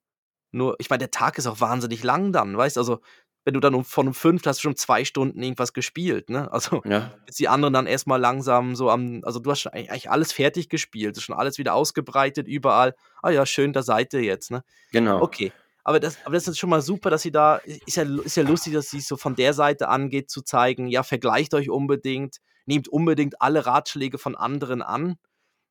[0.51, 2.79] nur, ich meine, der Tag ist auch wahnsinnig lang dann, weißt du?
[2.79, 3.01] Also,
[3.43, 6.51] wenn du dann um, von um fünf hast du schon zwei Stunden irgendwas gespielt, ne?
[6.53, 7.11] Also, ja.
[7.25, 10.69] bis die anderen dann erstmal langsam so am, also du hast schon eigentlich alles fertig
[10.69, 12.95] gespielt, schon alles wieder ausgebreitet, überall.
[13.21, 14.63] Ah ja, schön, da seid ihr jetzt, ne?
[14.91, 15.21] Genau.
[15.21, 15.51] Okay.
[15.87, 18.43] Aber das, aber das ist schon mal super, dass sie da, ist ja, ist ja
[18.43, 22.87] lustig, dass sie so von der Seite angeht, zu zeigen, ja, vergleicht euch unbedingt, nehmt
[22.87, 25.17] unbedingt alle Ratschläge von anderen an,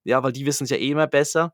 [0.04, 1.52] ja, weil die wissen es ja eh immer besser.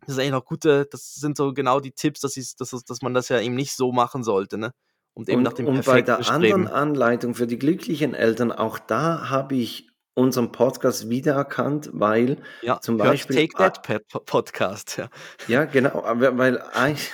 [0.00, 3.12] Das ist eigentlich noch gute, das sind so genau die Tipps, dass, dass, dass man
[3.12, 4.72] das ja eben nicht so machen sollte, ne?
[5.12, 6.34] Und eben und, nach dem Und bei der Streben.
[6.34, 12.80] anderen Anleitung für die glücklichen Eltern, auch da habe ich unseren Podcast wiedererkannt, weil ja,
[12.80, 13.36] zum Beispiel.
[13.36, 13.82] Take That
[14.24, 15.10] Podcast, ja.
[15.46, 17.10] Ja, genau, weil eigentlich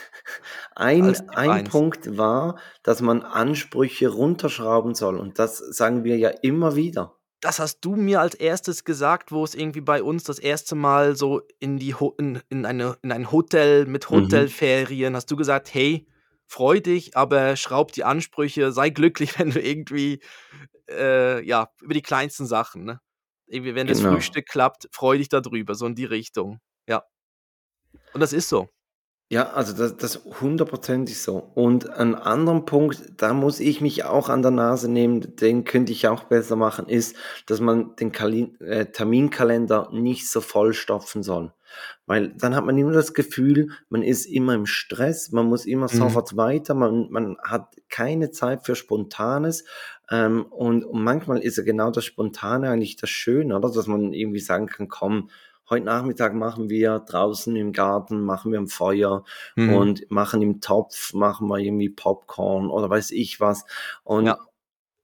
[0.75, 5.19] ein, ein Punkt war, dass man Ansprüche runterschrauben soll.
[5.19, 7.17] Und das sagen wir ja immer wieder.
[7.41, 11.17] Das hast du mir als erstes gesagt, wo es irgendwie bei uns das erste Mal
[11.17, 14.15] so in, die Ho in, in, eine, in ein Hotel mit mhm.
[14.17, 15.17] Hotelferien, mhm.
[15.17, 16.07] hast du gesagt, hey,
[16.47, 20.23] freu dich, aber schraub die Ansprüche, sei glücklich, wenn du irgendwie,
[20.89, 23.01] äh, ja, über die kleinsten Sachen, ne?
[23.47, 23.99] Irgendwie, wenn genau.
[23.99, 26.61] das Frühstück klappt, freu dich darüber, so in die Richtung.
[26.89, 27.03] Ja.
[28.15, 28.69] Und das ist so.
[29.33, 31.39] Ja, also das, das hundertprozentig so.
[31.55, 35.91] Und einen anderen Punkt, da muss ich mich auch an der Nase nehmen, den könnte
[35.91, 37.17] ich auch besser machen, ist,
[37.47, 41.51] dass man den Kali äh, Terminkalender nicht so vollstopfen soll.
[42.05, 45.89] Weil dann hat man immer das Gefühl, man ist immer im Stress, man muss immer
[45.91, 45.97] mhm.
[45.97, 49.65] sofort weiter, man, man hat keine Zeit für Spontanes.
[50.11, 53.73] Ähm, und, und manchmal ist ja genau das Spontane eigentlich das Schöne, oder?
[53.73, 55.31] Dass man irgendwie sagen kann, komm,
[55.71, 59.25] heute Nachmittag machen wir draußen im Garten, machen wir ein Feuer
[59.57, 59.75] mhm.
[59.75, 63.65] und machen im Topf, machen wir irgendwie Popcorn oder weiß ich was.
[64.05, 64.39] Und, ja.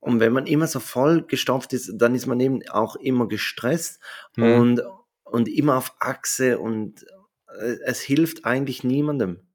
[0.01, 4.01] und wenn man immer so voll gestopft ist, dann ist man eben auch immer gestresst
[4.37, 4.53] mhm.
[4.53, 4.83] und,
[5.25, 7.05] und immer auf Achse und
[7.59, 9.48] äh, es hilft eigentlich niemandem.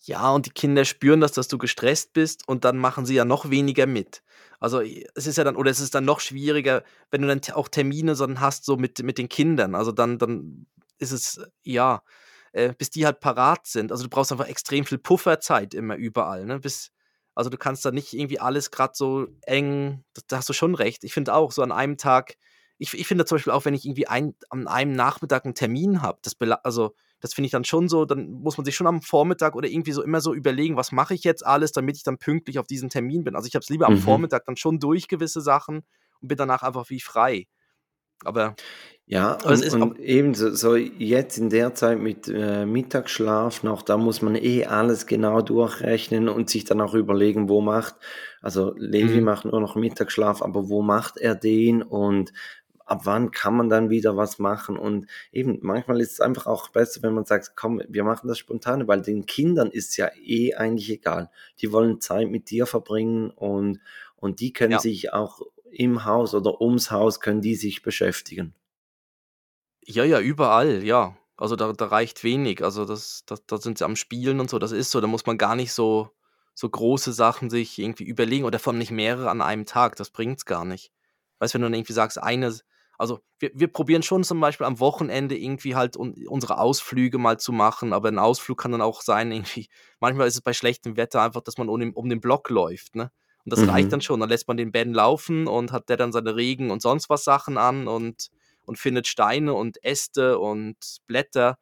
[0.00, 3.24] Ja, und die Kinder spüren das, dass du gestresst bist und dann machen sie ja
[3.24, 4.22] noch weniger mit.
[4.60, 7.68] Also es ist ja dann, oder es ist dann noch schwieriger, wenn du dann auch
[7.68, 9.74] Termine so hast, so mit, mit den Kindern.
[9.74, 10.66] Also dann, dann
[10.98, 12.02] ist es, ja,
[12.52, 13.92] äh, bis die halt parat sind.
[13.92, 16.58] Also du brauchst einfach extrem viel Pufferzeit immer überall, ne?
[16.60, 16.90] Bis,
[17.34, 21.04] also du kannst da nicht irgendwie alles gerade so eng, da, hast du schon recht.
[21.04, 22.34] Ich finde auch, so an einem Tag,
[22.78, 26.02] ich, ich finde zum Beispiel auch, wenn ich irgendwie ein, an einem Nachmittag einen Termin
[26.02, 29.02] habe, das also das finde ich dann schon so, dann muss man sich schon am
[29.02, 32.18] Vormittag oder irgendwie so immer so überlegen, was mache ich jetzt alles, damit ich dann
[32.18, 33.34] pünktlich auf diesen Termin bin.
[33.34, 33.96] Also ich habe es lieber mhm.
[33.96, 35.82] am Vormittag dann schon durch gewisse Sachen
[36.20, 37.46] und bin danach einfach wie frei.
[38.24, 38.56] Aber
[39.06, 43.96] ja, und, und eben so, so, jetzt in der Zeit mit äh, Mittagsschlaf noch, da
[43.96, 47.94] muss man eh alles genau durchrechnen und sich dann auch überlegen, wo macht,
[48.42, 49.24] also Levi mhm.
[49.24, 52.32] macht nur noch Mittagsschlaf, aber wo macht er den und
[52.88, 54.78] ab wann kann man dann wieder was machen?
[54.78, 58.38] Und eben, manchmal ist es einfach auch besser, wenn man sagt, komm, wir machen das
[58.38, 61.30] spontane, weil den Kindern ist ja eh eigentlich egal.
[61.60, 63.80] Die wollen Zeit mit dir verbringen und,
[64.16, 64.78] und die können ja.
[64.78, 68.54] sich auch im Haus oder ums Haus können die sich beschäftigen.
[69.84, 71.16] Ja, ja, überall, ja.
[71.36, 72.64] Also da, da reicht wenig.
[72.64, 75.26] Also das, das, da sind sie am Spielen und so, das ist so, da muss
[75.26, 76.10] man gar nicht so,
[76.54, 80.46] so große Sachen sich irgendwie überlegen oder von nicht mehrere an einem Tag, das bringt's
[80.46, 80.90] gar nicht.
[81.38, 82.52] Weißt du, wenn du dann irgendwie sagst, eine,
[82.98, 87.38] Also wir, wir probieren schon zum Beispiel am Wochenende irgendwie halt un unsere Ausflüge mal
[87.38, 89.68] zu machen, aber ein Ausflug kann dann auch sein, irgendwie,
[90.00, 93.10] manchmal ist es bei schlechtem Wetter einfach, dass man um, um den Block läuft, ne?
[93.44, 93.70] Und das mhm.
[93.70, 94.20] reicht dann schon.
[94.20, 97.24] Dann lässt man den Ben laufen und hat der dann seine Regen und sonst was
[97.24, 98.28] Sachen an und,
[98.66, 101.56] und findet Steine und Äste und Blätter.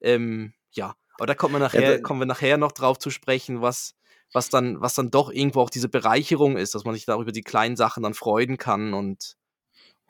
[0.00, 3.60] Ähm, ja, aber da kommt man nachher, ja, kommen wir nachher noch drauf zu sprechen,
[3.60, 3.94] was,
[4.32, 7.42] was dann, was dann doch irgendwo auch diese Bereicherung ist, dass man sich darüber die
[7.42, 9.36] kleinen Sachen dann freuen kann und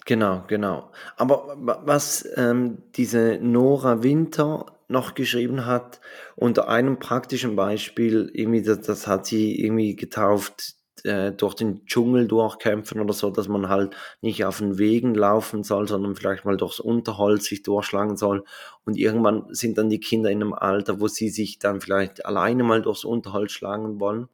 [0.06, 0.90] Genau, genau.
[1.16, 6.00] Aber was ähm, diese Nora Winter noch geschrieben hat,
[6.36, 12.28] unter einem praktischen Beispiel, irgendwie, das, das hat sie irgendwie getauft, äh, durch den Dschungel
[12.28, 16.56] durchkämpfen oder so, dass man halt nicht auf den Wegen laufen soll, sondern vielleicht mal
[16.56, 18.44] durchs Unterholz sich durchschlagen soll.
[18.84, 22.62] Und irgendwann sind dann die Kinder in einem Alter, wo sie sich dann vielleicht alleine
[22.62, 24.28] mal durchs Unterholz schlagen wollen.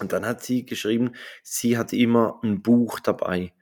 [0.00, 3.52] Und dann hat sie geschrieben, sie hat immer ein Buch dabei,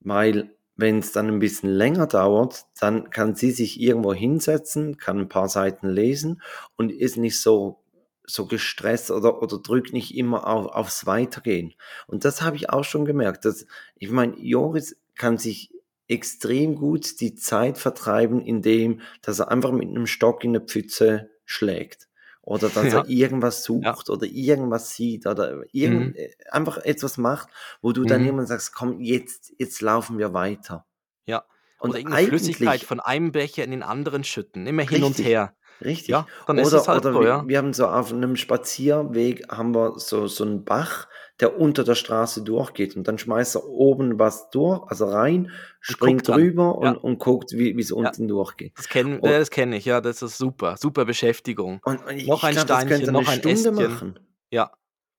[0.00, 5.18] weil wenn es dann ein bisschen länger dauert, dann kann sie sich irgendwo hinsetzen, kann
[5.18, 6.40] ein paar Seiten lesen
[6.76, 7.82] und ist nicht so,
[8.24, 11.74] so gestresst oder, oder drückt nicht immer auf, aufs Weitergehen.
[12.06, 13.44] Und das habe ich auch schon gemerkt.
[13.44, 15.72] Dass, ich meine, Joris kann sich
[16.06, 21.28] extrem gut die Zeit vertreiben, indem dass er einfach mit einem Stock in eine Pfütze
[21.44, 22.07] schlägt
[22.48, 23.00] oder dass ja.
[23.00, 23.94] er irgendwas sucht ja.
[24.08, 26.16] oder irgendwas sieht oder irgend, mhm.
[26.16, 27.48] Äh, einfach etwas macht,
[27.82, 28.26] wo du dann mhm.
[28.26, 30.86] irgendwann sagst, komm, jetzt, jetzt laufen wir weiter.
[31.26, 31.44] Ja.
[31.78, 35.24] Und oder irgendeine Flüssigkeit von einem Becher in den anderen schütten, immer hin richtig, und
[35.24, 35.54] her.
[35.84, 36.08] Richtig.
[36.08, 37.44] Ja, dann oder, ist es halt oder so, wir, ja.
[37.46, 41.06] wir haben so auf einem Spazierweg haben wir so, so einen Bach,
[41.40, 46.26] der unter der Straße durchgeht und dann schmeißt er oben was durch, also rein, springt
[46.26, 46.92] drüber und, ja.
[46.92, 48.28] und, guckt, wie es unten ja.
[48.28, 48.72] durchgeht.
[48.76, 51.80] Das kenne kenn ich, ja, das ist super, super Beschäftigung.
[51.84, 53.74] Und, und noch ein glaub, Steinchen, noch ein Stunde Ästchen.
[53.74, 54.18] Machen.
[54.50, 54.72] Ja,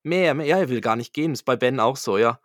[0.04, 2.40] mehr, mehr, ja, er will gar nicht gehen, ist bei Ben auch so, ja.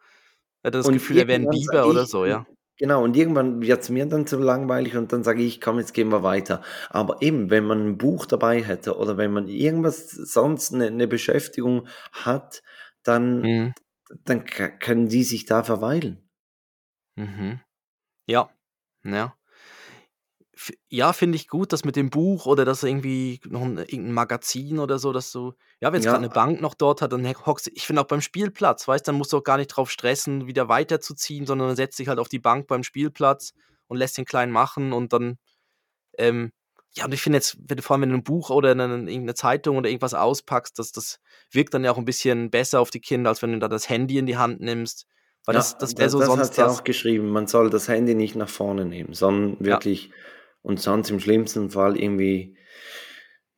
[0.63, 2.47] Er hat das und Gefühl, er wäre ein Biber oder so, ja.
[2.77, 5.95] Genau, und irgendwann wird es mir dann zu langweilig und dann sage ich, komm, jetzt
[5.95, 6.61] gehen wir weiter.
[6.91, 11.07] Aber eben, wenn man ein Buch dabei hätte oder wenn man irgendwas sonst eine, eine
[11.07, 12.63] Beschäftigung hat,
[13.05, 13.75] dann, mhm.
[14.25, 16.29] dann können die sich da verweilen.
[17.15, 17.61] Mhm.
[18.27, 18.51] Ja,
[19.05, 19.37] ja.
[20.89, 24.79] Ja, finde ich gut, dass mit dem Buch oder dass irgendwie noch ein, irgendein Magazin
[24.79, 26.13] oder so, dass du, ja, wenn es ja.
[26.13, 29.17] gerade eine Bank noch dort hat, dann hockst ich finde auch beim Spielplatz, weißt dann
[29.17, 32.29] musst du auch gar nicht drauf stressen, wieder weiterzuziehen, sondern dann setzt dich halt auf
[32.29, 33.53] die Bank beim Spielplatz
[33.89, 35.39] und lässt den Kleinen machen und dann,
[36.19, 36.53] ähm,
[36.97, 38.85] ja, und ich finde jetzt, wenn du vor allem wenn du ein Buch oder eine,
[38.85, 41.19] irgendeine Zeitung oder irgendwas auspackst, das, das
[41.51, 43.89] wirkt dann ja auch ein bisschen besser auf die Kinder, als wenn du da das
[43.89, 45.07] Handy in die Hand nimmst.
[45.45, 46.41] Weil ja, das, das wäre so das sonst.
[46.41, 50.07] Das hat ja auch geschrieben, man soll das Handy nicht nach vorne nehmen, sondern wirklich
[50.07, 50.15] ja.
[50.65, 52.57] Und sonst im schlimmsten Fall irgendwie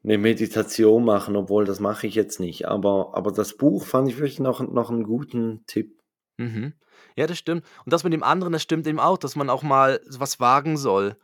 [0.02, 2.66] eine Meditation machen, obwohl das mache ich jetzt nicht.
[2.66, 6.00] Aber, aber das Buch fand ich wirklich noch, noch einen guten Tipp.
[6.36, 6.74] Mhm.
[7.16, 7.64] Ja, das stimmt.
[7.84, 10.76] Und das mit dem anderen, das stimmt eben auch, dass man auch mal was wagen
[10.76, 11.16] soll.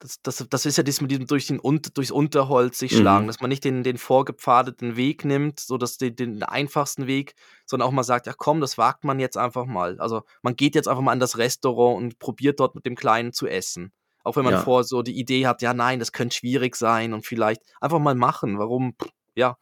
[0.00, 1.60] Das, das, das ist ja das mit diesem durch den,
[1.94, 3.28] durchs Unterholz sich schlagen, mhm.
[3.28, 7.88] dass man nicht den, den vorgepfadeten Weg nimmt, so dass den, den einfachsten Weg, sondern
[7.88, 10.00] auch mal sagt, ja komm, das wagt man jetzt einfach mal.
[10.00, 13.32] Also man geht jetzt einfach mal an das Restaurant und probiert dort mit dem Kleinen
[13.32, 13.92] zu essen.
[14.24, 14.60] Auch wenn man ja.
[14.60, 18.14] vor so die Idee hat, ja nein, das könnte schwierig sein und vielleicht einfach mal
[18.14, 18.58] machen.
[18.58, 18.94] Warum?
[19.34, 19.56] Ja.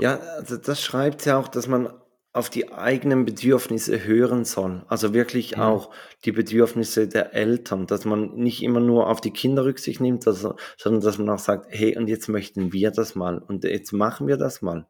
[0.00, 1.92] Ja, also das schreibt ja auch, dass man
[2.32, 4.84] auf die eigenen Bedürfnisse hören soll.
[4.88, 5.62] Also wirklich mhm.
[5.62, 5.90] auch
[6.24, 10.46] die Bedürfnisse der Eltern, dass man nicht immer nur auf die Kinder Rücksicht nimmt, dass,
[10.76, 14.28] sondern dass man auch sagt, hey, und jetzt möchten wir das mal und jetzt machen
[14.28, 14.86] wir das mal.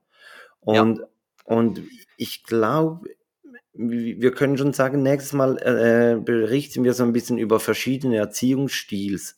[0.61, 1.06] Und, ja.
[1.44, 1.83] und
[2.18, 3.09] ich glaube,
[3.88, 9.36] wir können schon sagen, nächstes Mal äh, berichten wir so ein bisschen über verschiedene Erziehungsstils.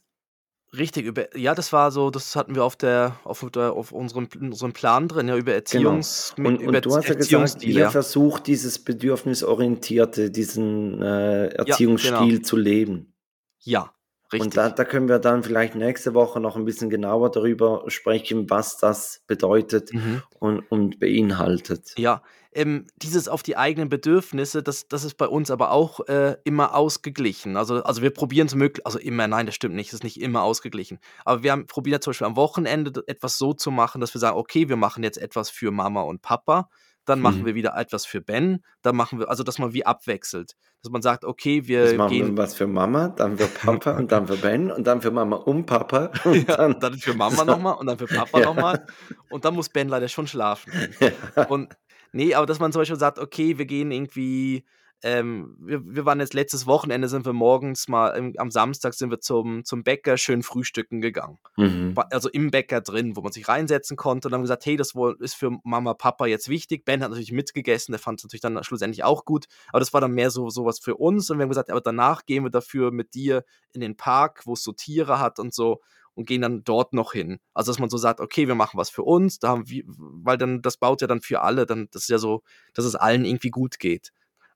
[0.76, 4.26] Richtig, über, ja, das war so, das hatten wir auf der, auf der, auf unserem,
[4.40, 6.48] unserem Plan drin, ja, über Erziehungs, genau.
[6.48, 7.90] und, über und du hast ja gesagt, ihr ja.
[7.90, 12.42] versucht dieses bedürfnisorientierte, diesen äh, Erziehungsstil ja, genau.
[12.42, 13.14] zu leben.
[13.60, 13.92] Ja,
[14.32, 14.46] richtig.
[14.46, 18.50] Und da, da können wir dann vielleicht nächste Woche noch ein bisschen genauer darüber sprechen,
[18.50, 20.22] was das bedeutet mhm.
[20.38, 21.94] und, und beinhaltet.
[21.96, 22.22] Ja,
[22.54, 26.74] ähm, dieses auf die eigenen Bedürfnisse, das, das ist bei uns aber auch äh, immer
[26.74, 27.56] ausgeglichen.
[27.56, 30.20] Also, also wir probieren es möglich, also immer, nein, das stimmt nicht, es ist nicht
[30.20, 30.98] immer ausgeglichen.
[31.24, 34.36] Aber wir haben probieren zum Beispiel am Wochenende etwas so zu machen, dass wir sagen,
[34.36, 36.68] okay, wir machen jetzt etwas für Mama und Papa,
[37.04, 37.46] dann machen mhm.
[37.46, 40.56] wir wieder etwas für Ben, dann machen wir, also dass man wie abwechselt.
[40.82, 42.26] Dass man sagt, okay, wir Jetzt machen gehen.
[42.28, 45.36] Wir was für Mama, dann für Papa und dann für Ben und dann für Mama
[45.36, 46.10] und Papa.
[46.24, 48.46] Und ja, dann, dann, für Mama nochmal und dann für Papa ja.
[48.46, 48.86] nochmal.
[49.30, 50.72] Und dann muss Ben leider schon schlafen.
[51.36, 51.44] Ja.
[51.46, 51.74] Und
[52.12, 54.64] Nee, aber dass man zum Beispiel sagt, okay, wir gehen irgendwie
[55.02, 59.10] ähm, wir, wir waren jetzt letztes Wochenende, sind wir morgens mal, im, am Samstag sind
[59.10, 61.38] wir zum, zum Bäcker schön frühstücken gegangen.
[61.56, 61.94] Mhm.
[62.10, 65.34] Also im Bäcker drin, wo man sich reinsetzen konnte und haben gesagt, hey, das ist
[65.34, 66.84] für Mama, Papa jetzt wichtig.
[66.84, 70.00] Ben hat natürlich mitgegessen, der fand es natürlich dann schlussendlich auch gut, aber das war
[70.00, 72.92] dann mehr so sowas für uns und wir haben gesagt, aber danach gehen wir dafür
[72.92, 75.80] mit dir in den Park, wo es so Tiere hat und so
[76.14, 77.38] und gehen dann dort noch hin.
[77.54, 80.38] Also dass man so sagt, okay, wir machen was für uns, da haben wir, weil
[80.38, 82.42] dann das baut ja dann für alle, dann das ist ja so,
[82.74, 84.12] dass es allen irgendwie gut geht.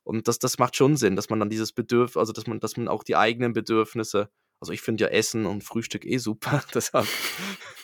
[0.07, 2.77] Und das, das macht schon Sinn, dass man dann dieses Bedürfnis, also dass man, dass
[2.77, 6.62] man auch die eigenen Bedürfnisse, also ich finde ja Essen und Frühstück eh super.
[6.75, 7.09] Deshalb,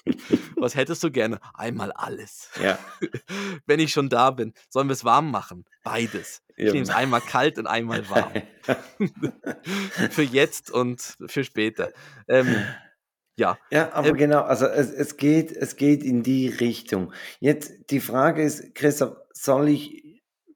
[0.56, 1.40] was hättest du gerne?
[1.52, 2.48] Einmal alles.
[2.62, 2.78] Ja.
[3.66, 5.64] Wenn ich schon da bin, sollen wir es warm machen?
[5.82, 6.42] Beides.
[6.54, 6.72] Ich ja.
[6.72, 8.32] nehme es einmal kalt und einmal warm.
[10.10, 11.92] für jetzt und für später.
[12.28, 12.54] Ähm,
[13.34, 13.58] ja.
[13.72, 17.12] Ja, aber ähm, genau, also es, es, geht, es geht in die Richtung.
[17.40, 20.01] Jetzt die Frage ist, Christoph, soll ich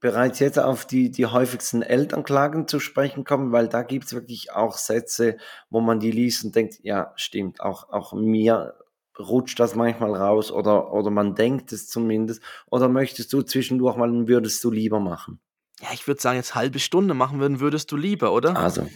[0.06, 4.52] bereits jetzt auf die, die häufigsten Elternklagen zu sprechen kommen, weil da gibt es wirklich
[4.52, 5.36] auch Sätze,
[5.68, 8.76] wo man die liest und denkt, ja, stimmt, auch, auch mir
[9.18, 12.40] rutscht das manchmal raus oder, oder man denkt es zumindest.
[12.70, 15.40] Oder möchtest du zwischendurch mal, würdest du lieber machen?
[15.80, 18.56] Ja, ich würde sagen, jetzt halbe Stunde machen würden, würdest du lieber, oder?
[18.56, 18.86] Also.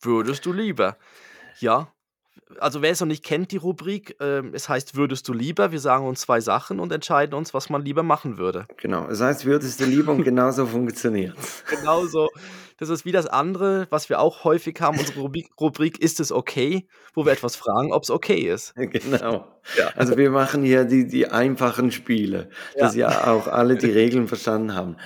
[0.00, 0.96] Würdest du lieber?
[1.60, 1.93] Ja,
[2.58, 5.72] also wer es noch nicht kennt, die Rubrik, äh, es heißt Würdest du lieber?
[5.72, 8.66] Wir sagen uns zwei Sachen und entscheiden uns, was man lieber machen würde.
[8.76, 11.34] Genau, es heißt Würdest du lieber und genauso funktioniert
[11.68, 12.28] Genauso.
[12.78, 16.32] Das ist wie das andere, was wir auch häufig haben, unsere Rubrik, Rubrik Ist es
[16.32, 16.88] okay?
[17.14, 18.74] Wo wir etwas fragen, ob es okay ist.
[18.94, 19.46] Genau.
[19.76, 19.90] Ja.
[19.96, 23.10] Also wir machen hier die, die einfachen Spiele, dass ja.
[23.10, 24.96] ja auch alle die Regeln verstanden haben.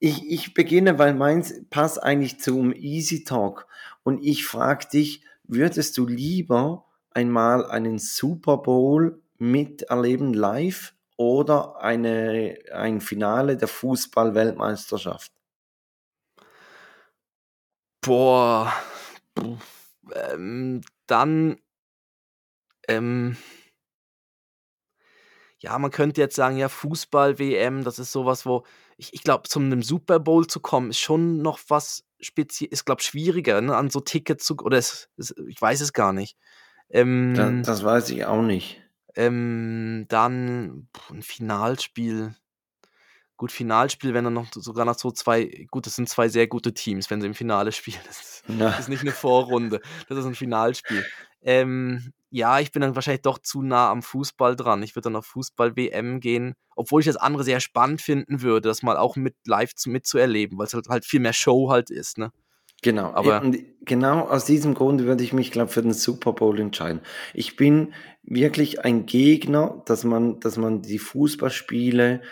[0.00, 3.66] Ich, ich beginne, weil meins passt eigentlich zum Easy Talk.
[4.02, 12.58] Und ich frage dich, würdest du lieber einmal einen Super Bowl miterleben live oder eine,
[12.72, 15.32] ein Finale der Fußball-Weltmeisterschaft?
[18.00, 18.72] Boah,
[20.14, 21.56] ähm, dann,
[22.88, 23.36] ähm,
[25.58, 28.64] ja, man könnte jetzt sagen, ja, Fußball-WM, das ist sowas, wo
[28.96, 32.84] ich, ich glaube, zum einem Super Bowl zu kommen, ist schon noch was speziell, ist,
[32.84, 36.36] glaube schwieriger, ne, an so Tickets zu, oder es, es, ich weiß es gar nicht.
[36.90, 38.82] Ähm, das, das, weiß ich auch nicht.
[39.14, 42.34] Ähm, dann ein Finalspiel.
[43.38, 46.74] Gut, Finalspiel, wenn dann noch sogar noch so zwei, gut, das sind zwei sehr gute
[46.74, 48.00] Teams, wenn sie im Finale spielen.
[48.04, 48.70] Das ist, ja.
[48.70, 51.06] das ist nicht eine Vorrunde, das ist ein Finalspiel.
[51.40, 54.82] Ähm, ja, ich bin dann wahrscheinlich doch zu nah am Fußball dran.
[54.82, 58.82] Ich würde dann auf Fußball-WM gehen, obwohl ich das andere sehr spannend finden würde, das
[58.82, 62.18] mal auch mit live zu, mitzuerleben, weil es halt, halt viel mehr Show halt ist,
[62.18, 62.32] ne?
[62.82, 66.60] Genau, aber und genau aus diesem Grund würde ich mich, glaube für den Super Bowl
[66.60, 67.00] entscheiden.
[67.34, 72.22] Ich bin wirklich ein Gegner, dass man, dass man die Fußballspiele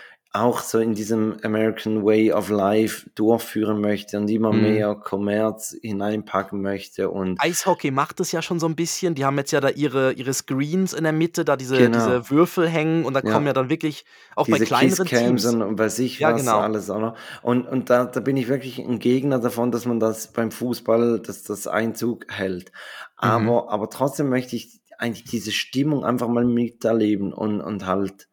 [0.40, 4.62] auch so in diesem American Way of Life durchführen möchte und immer mhm.
[4.62, 7.10] mehr Kommerz hineinpacken möchte.
[7.10, 9.14] Und Eishockey macht es ja schon so ein bisschen.
[9.14, 11.98] Die haben jetzt ja da ihre, ihre Screens in der Mitte, da diese, genau.
[11.98, 13.32] diese Würfel hängen und da ja.
[13.32, 15.44] kommen ja dann wirklich auch diese bei kleineren Teams.
[15.46, 16.58] Und, und weiß ich ja, was genau.
[16.58, 16.90] alles.
[16.90, 17.14] Oder?
[17.42, 21.20] Und, und da, da bin ich wirklich ein Gegner davon, dass man das beim Fußball,
[21.20, 22.72] dass das Einzug hält.
[23.16, 23.48] Aber, mhm.
[23.68, 28.28] aber trotzdem möchte ich eigentlich diese Stimmung einfach mal miterleben und, und halt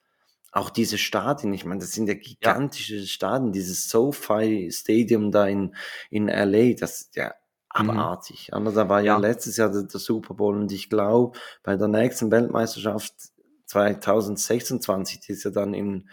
[0.54, 3.06] auch diese Stadien, ich meine, das sind ja gigantische ja.
[3.06, 5.76] Stadien, dieses SoFi Stadium da in,
[6.12, 7.34] in LA, das ist ja
[7.76, 7.90] mhm.
[7.90, 8.52] abartig.
[8.54, 8.74] Mhm.
[8.74, 11.88] Da war ja, ja, letztes Jahr der, der, Super Bowl und ich glaube, bei der
[11.88, 13.14] nächsten Weltmeisterschaft
[13.66, 16.08] 2026, die ist ja dann in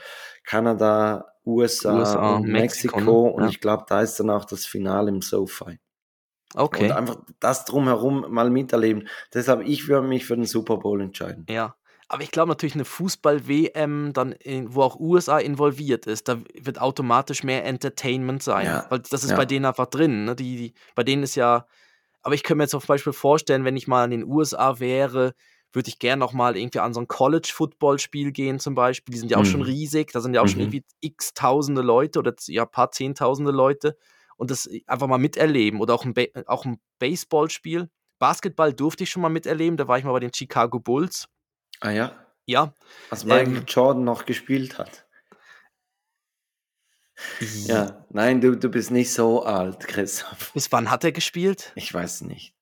[0.44, 3.33] Kanada, USA, USA und Mexiko, Mexiko ne?
[3.35, 3.48] und ja.
[3.50, 5.79] ich glaube, da ist dann auch das Finale im SoFi.
[6.55, 6.87] Okay.
[6.87, 9.07] Und einfach das drumherum mal miterleben.
[9.35, 11.46] Deshalb, ich würde mich für den Super Bowl entscheiden.
[11.48, 11.76] Ja,
[12.11, 16.81] aber ich glaube natürlich eine Fußball-WM, dann in, wo auch USA involviert ist, da wird
[16.81, 18.66] automatisch mehr Entertainment sein.
[18.66, 18.87] Ja.
[18.88, 19.37] Weil das ist ja.
[19.37, 20.25] bei denen einfach drin.
[20.25, 20.35] Ne?
[20.35, 21.66] Die, die, bei denen ist ja.
[22.23, 25.35] Aber ich könnte mir jetzt zum Beispiel vorstellen, wenn ich mal in den USA wäre,
[25.73, 29.12] würde ich gerne noch mal irgendwie an so ein College-Football-Spiel gehen zum Beispiel.
[29.12, 29.51] Die sind ja auch mhm.
[29.51, 30.51] schon riesig, da sind ja auch mhm.
[30.51, 33.96] schon irgendwie x tausende Leute oder ja, paar zehntausende Leute
[34.37, 35.81] und das einfach mal miterleben.
[35.81, 36.14] Oder auch ein,
[36.46, 37.88] auch ein Baseballspiel.
[38.18, 41.29] Basketball durfte ich schon mal miterleben, da war ich mal bei den Chicago Bulls.
[41.81, 42.27] Ah ja?
[42.47, 42.75] Ja.
[43.11, 45.07] Als Michael ähm, Jordan noch gespielt hat.
[47.66, 50.53] Ja, nein, du, du bist nicht so alt, Christoph.
[50.55, 51.72] Bis wann hat er gespielt?
[51.74, 52.55] Ich weiß nicht.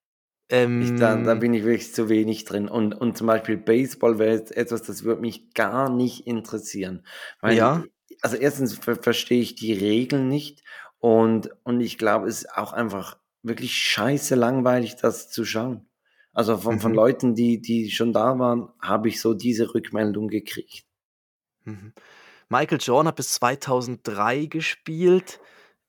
[0.50, 2.68] Ähm, ich, da, da, bin ich wirklich zu wenig drin.
[2.68, 7.06] Und, und zum Beispiel Baseball wäre etwas, das würde mich gar nicht interessieren.
[7.40, 7.84] Weil ja.
[8.22, 10.62] also erstens ver verstehe ich die Regeln nicht
[10.98, 15.87] und, und ich glaube, es ist auch einfach wirklich scheiße langweilig, das zu schauen.
[16.38, 16.80] Also von, mhm.
[16.80, 20.86] von Leuten, die, die schon da waren, habe ich so diese Rückmeldung gekriegt.
[21.64, 21.92] Mhm.
[22.48, 25.40] Michael Jordan hat bis 2003 gespielt.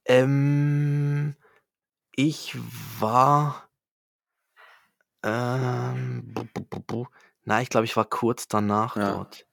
[0.06, 1.36] Ähm,
[2.16, 2.58] ich
[3.00, 3.70] war.
[5.22, 7.06] Ähm, bu, bu, bu,
[7.44, 9.14] na, ich glaube, ich war kurz danach ja.
[9.14, 9.46] dort.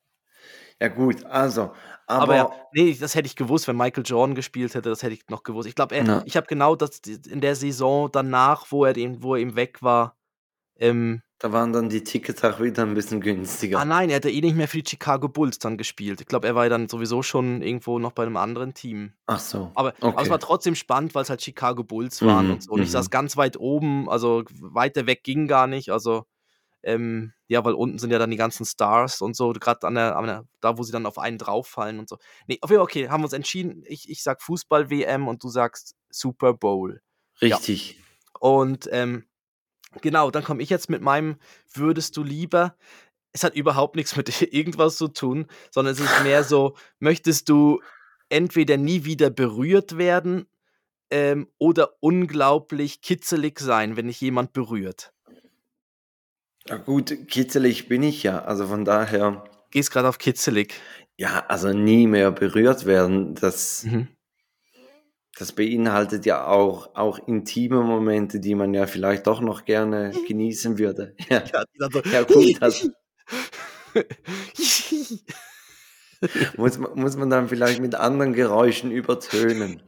[0.81, 1.75] Ja, gut, also.
[2.07, 5.13] Aber, aber ja, nee, das hätte ich gewusst, wenn Michael Jordan gespielt hätte, das hätte
[5.13, 5.69] ich noch gewusst.
[5.69, 6.23] Ich glaube, ja.
[6.25, 9.83] ich habe genau das in der Saison danach, wo er, den, wo er ihm weg
[9.83, 10.16] war,
[10.79, 13.79] ähm, da waren dann die Tickets auch wieder ein bisschen günstiger.
[13.79, 16.23] Ah nein, er hat ja eh nicht mehr für die Chicago Bulls dann gespielt.
[16.23, 19.13] Ich glaube, er war ja dann sowieso schon irgendwo noch bei einem anderen Team.
[19.27, 19.71] Ach so.
[19.75, 20.07] Aber, okay.
[20.07, 22.73] aber es war trotzdem spannend, weil es halt Chicago Bulls waren mhm, und so.
[22.73, 23.11] Und ich saß mhm.
[23.11, 25.91] ganz weit oben, also weiter weg ging gar nicht.
[25.91, 26.25] Also,
[26.83, 30.17] ähm, ja, weil unten sind ja dann die ganzen Stars und so, gerade an der,
[30.17, 32.17] an der, da wo sie dann auf einen drauffallen und so.
[32.47, 33.83] Nee, auf jeden Fall, okay, haben wir uns entschieden.
[33.87, 37.03] Ich, ich sag Fußball-WM und du sagst Super Bowl.
[37.43, 37.93] Richtig.
[37.93, 38.03] Ja.
[38.41, 39.27] Und ähm,
[40.03, 41.37] Genau, dann komme ich jetzt mit meinem
[41.73, 42.77] Würdest du lieber.
[43.33, 47.81] Es hat überhaupt nichts mit irgendwas zu tun, sondern es ist mehr so, möchtest du
[48.29, 50.47] entweder nie wieder berührt werden
[51.11, 55.13] ähm, oder unglaublich kitzelig sein, wenn dich jemand berührt?
[56.69, 59.45] Ja gut, kitzelig bin ich ja, also von daher.
[59.71, 60.75] Gehst gerade auf kitzelig.
[61.17, 64.09] Ja, also nie mehr berührt werden, das, mhm
[65.39, 70.79] das beinhaltet ja auch, auch intime Momente, die man ja vielleicht doch noch gerne genießen
[70.79, 71.15] würde.
[71.29, 72.89] Ja, ja, so ja gut, das
[76.57, 79.83] muss, man, muss man dann vielleicht mit anderen Geräuschen übertönen.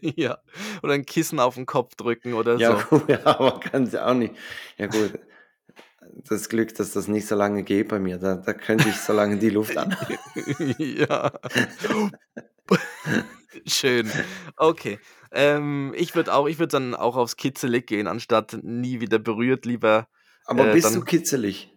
[0.00, 0.38] Ja,
[0.84, 2.98] oder ein Kissen auf den Kopf drücken oder ja, so.
[2.98, 4.34] Gut, ja, aber kann es auch nicht.
[4.78, 5.18] Ja gut,
[6.28, 8.18] das Glück, dass das nicht so lange geht bei mir.
[8.18, 9.96] Da, da könnte ich so lange die Luft an.
[10.78, 11.32] ja.
[13.66, 14.10] Schön.
[14.56, 14.98] Okay.
[15.32, 19.64] Ähm, ich würde auch, ich würde dann auch aufs Kitzelig gehen, anstatt nie wieder berührt,
[19.64, 20.08] lieber.
[20.44, 21.72] Aber äh, bist dann, du kitzelig?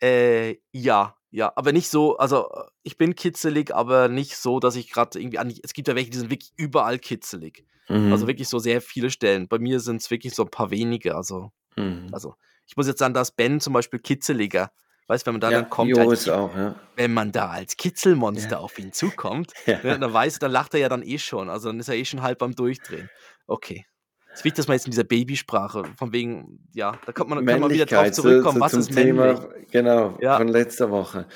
[0.00, 2.48] Äh, ja, ja, aber nicht so, also
[2.82, 6.10] ich bin kitzelig, aber nicht so, dass ich gerade irgendwie an, es gibt ja welche,
[6.10, 7.66] die sind wirklich überall kitzelig.
[7.88, 8.12] Mhm.
[8.12, 9.48] Also wirklich so sehr viele Stellen.
[9.48, 12.08] Bei mir sind es wirklich so ein paar wenige, also, mhm.
[12.12, 12.34] also
[12.66, 14.70] ich muss jetzt sagen, dass Ben zum Beispiel kitzeliger.
[15.08, 16.74] Weißt du, wenn man da ja, dann kommt, als, auch, ja.
[16.94, 18.58] wenn man da als Kitzelmonster ja.
[18.58, 21.48] auf ihn zukommt, ne, dann weiß, dann lacht er ja dann eh schon.
[21.48, 23.08] Also dann ist er eh schon halb beim Durchdrehen.
[23.46, 23.86] Okay.
[24.30, 27.44] Es ist wichtig, dass man jetzt in dieser Babysprache, von wegen, ja, da kommt man,
[27.44, 31.26] kann man wieder drauf zurückkommen, zu, zu, was ist Thema, Genau, von letzter Woche.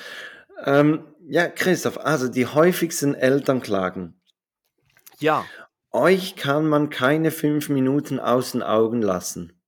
[0.63, 4.21] Ähm, ja, Christoph, also die häufigsten Elternklagen.
[5.17, 5.45] Ja.
[5.91, 9.59] Euch kann man keine fünf Minuten aus den Augen lassen,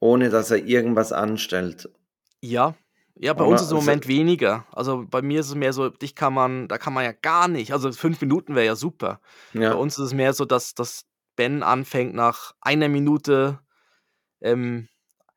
[0.00, 1.90] ohne dass er irgendwas anstellt.
[2.40, 2.74] Ja.
[3.20, 3.52] Ja, bei Oder?
[3.52, 4.64] uns ist es im also Moment weniger.
[4.72, 7.48] Also bei mir ist es mehr so, dich kann man, da kann man ja gar
[7.48, 7.72] nicht.
[7.72, 9.20] Also fünf Minuten wäre ja super.
[9.54, 9.70] Ja.
[9.70, 13.58] Bei uns ist es mehr so, dass, dass Ben anfängt nach einer Minute,
[14.40, 14.88] ähm,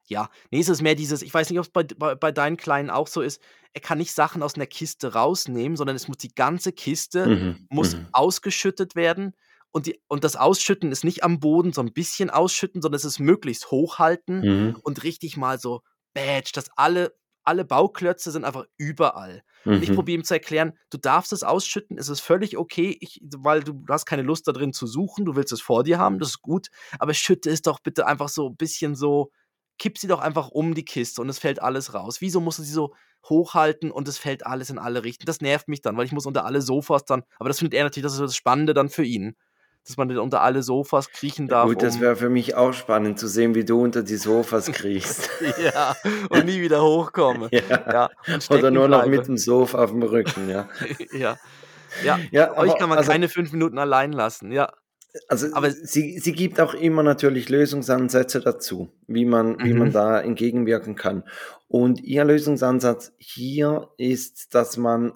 [0.06, 2.58] ja, nee, es ist mehr dieses, ich weiß nicht, ob es bei, bei, bei, deinen
[2.58, 3.42] Kleinen auch so ist,
[3.74, 7.68] er kann nicht Sachen aus einer Kiste rausnehmen, sondern es muss die ganze Kiste mhm.
[7.70, 8.08] muss mhm.
[8.12, 9.34] ausgeschüttet werden.
[9.72, 13.06] Und, die, und das Ausschütten ist nicht am Boden, so ein bisschen ausschütten, sondern es
[13.06, 14.76] ist möglichst hochhalten mhm.
[14.84, 15.82] und richtig mal so
[16.14, 19.44] Badge, dass alle, alle Bauklötze sind einfach überall.
[19.66, 19.74] Mhm.
[19.74, 19.96] Und ich mhm.
[19.96, 23.74] probiere ihm zu erklären, du darfst es ausschütten, es ist völlig okay, ich, weil du,
[23.74, 26.30] du hast keine Lust da drin zu suchen, du willst es vor dir haben, das
[26.30, 26.68] ist gut,
[27.00, 29.32] aber schütte es doch bitte einfach so ein bisschen so,
[29.78, 32.22] kipp sie doch einfach um die Kiste und es fällt alles raus.
[32.22, 32.94] Wieso musst du sie so
[33.28, 35.26] hochhalten und es fällt alles in alle Richtungen?
[35.26, 37.84] Das nervt mich dann, weil ich muss unter alle Sofas dann, aber das findet er
[37.84, 39.36] natürlich, das ist das Spannende dann für ihn
[39.86, 41.68] dass man unter alle Sofas kriechen darf.
[41.68, 44.66] Ja, gut, das wäre für mich auch spannend zu sehen, wie du unter die Sofas
[44.72, 45.30] kriechst.
[45.64, 45.96] ja,
[46.30, 47.50] und nie wieder hochkomme.
[47.62, 48.10] Ja.
[48.28, 50.68] ja Oder nur noch mit dem Sofa auf dem Rücken, ja.
[51.12, 51.38] ja.
[52.04, 54.72] Ja, ja euch kann man also, keine fünf Minuten allein lassen, ja.
[55.28, 59.64] Also aber sie, sie gibt auch immer natürlich Lösungsansätze dazu, wie man, mhm.
[59.64, 59.94] wie man mhm.
[59.94, 61.24] da entgegenwirken kann.
[61.68, 65.14] Und ihr Lösungsansatz hier ist, dass man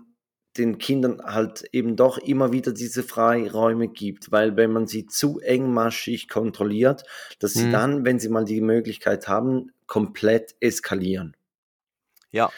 [0.57, 5.39] den Kindern halt eben doch immer wieder diese Freiräume gibt, weil wenn man sie zu
[5.39, 7.03] engmaschig kontrolliert,
[7.39, 7.71] dass sie mhm.
[7.71, 11.35] dann, wenn sie mal die Möglichkeit haben, komplett eskalieren.
[12.31, 12.49] Ja.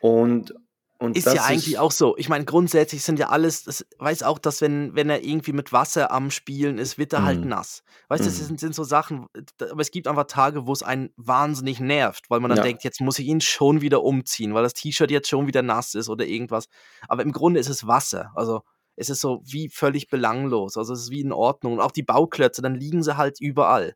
[0.00, 0.54] Und
[0.98, 2.16] und ist ja eigentlich ist auch so.
[2.16, 5.72] Ich meine, grundsätzlich sind ja alles, das weiß auch, dass wenn, wenn er irgendwie mit
[5.72, 7.48] Wasser am Spielen ist, wird er halt mhm.
[7.48, 7.82] nass.
[8.08, 8.44] Weißt du, das mhm.
[8.44, 9.26] sind, sind, so Sachen,
[9.60, 12.64] aber es gibt einfach Tage, wo es einen wahnsinnig nervt, weil man dann ja.
[12.64, 15.94] denkt, jetzt muss ich ihn schon wieder umziehen, weil das T-Shirt jetzt schon wieder nass
[15.94, 16.66] ist oder irgendwas.
[17.08, 18.32] Aber im Grunde ist es Wasser.
[18.34, 18.62] Also
[18.96, 20.78] es ist so wie völlig belanglos.
[20.78, 21.74] Also es ist wie in Ordnung.
[21.74, 23.94] Und auch die Bauklötze, dann liegen sie halt überall.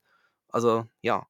[0.49, 1.27] Also ja.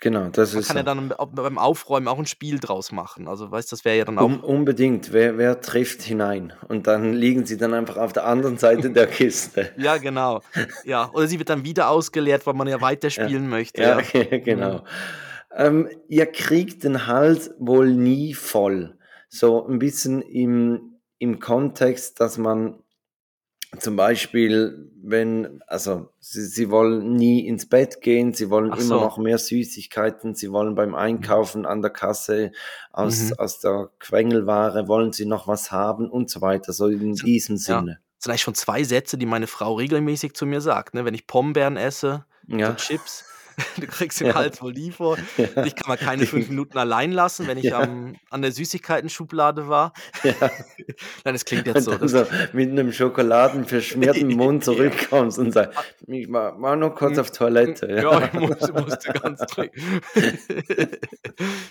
[0.00, 3.26] Genau, das Man ist kann ja dann beim Aufräumen auch ein Spiel draus machen.
[3.26, 4.24] Also, weißt das wäre ja dann auch.
[4.24, 5.12] Um, unbedingt.
[5.12, 6.52] Wer, wer trifft hinein?
[6.68, 9.72] Und dann liegen sie dann einfach auf der anderen Seite der Kiste.
[9.76, 10.42] ja, genau.
[10.84, 13.50] Ja, oder sie wird dann wieder ausgeleert, weil man ja weiterspielen ja.
[13.50, 13.82] möchte.
[13.82, 14.38] Ja, ja.
[14.38, 14.84] genau.
[15.56, 18.96] ähm, ihr kriegt den Hals wohl nie voll.
[19.28, 22.78] So ein bisschen im, im Kontext, dass man
[23.78, 28.98] zum Beispiel, wenn, also sie, sie wollen nie ins Bett gehen, sie wollen Ach immer
[28.98, 29.00] so.
[29.00, 32.52] noch mehr Süßigkeiten, sie wollen beim Einkaufen an der Kasse
[32.92, 33.34] aus, mhm.
[33.38, 38.00] aus der Quengelware, wollen sie noch was haben und so weiter, so in diesem Sinne.
[38.16, 40.94] Das sind eigentlich schon zwei Sätze, die meine Frau regelmäßig zu mir sagt.
[40.94, 41.04] Ne?
[41.04, 42.70] Wenn ich Pombeeren esse, ja.
[42.70, 43.24] so Chips,
[43.76, 44.34] du kriegst den ja.
[44.34, 45.16] Hals wohl nie vor.
[45.36, 45.64] Ja.
[45.64, 47.80] Ich kann mal keine fünf Minuten allein lassen, wenn ich ja.
[47.80, 49.92] am, an der Süßigkeiten-Schublade war.
[50.22, 50.34] Ja.
[51.24, 51.92] Nein, das klingt jetzt so.
[51.92, 57.20] Und so mit einem schokoladenverschmierten Mund zurückkommst und sagst, ich war, war nur kurz hm.
[57.20, 57.88] auf Toilette.
[57.90, 59.72] Ja, ich musste, musste ganz dringend.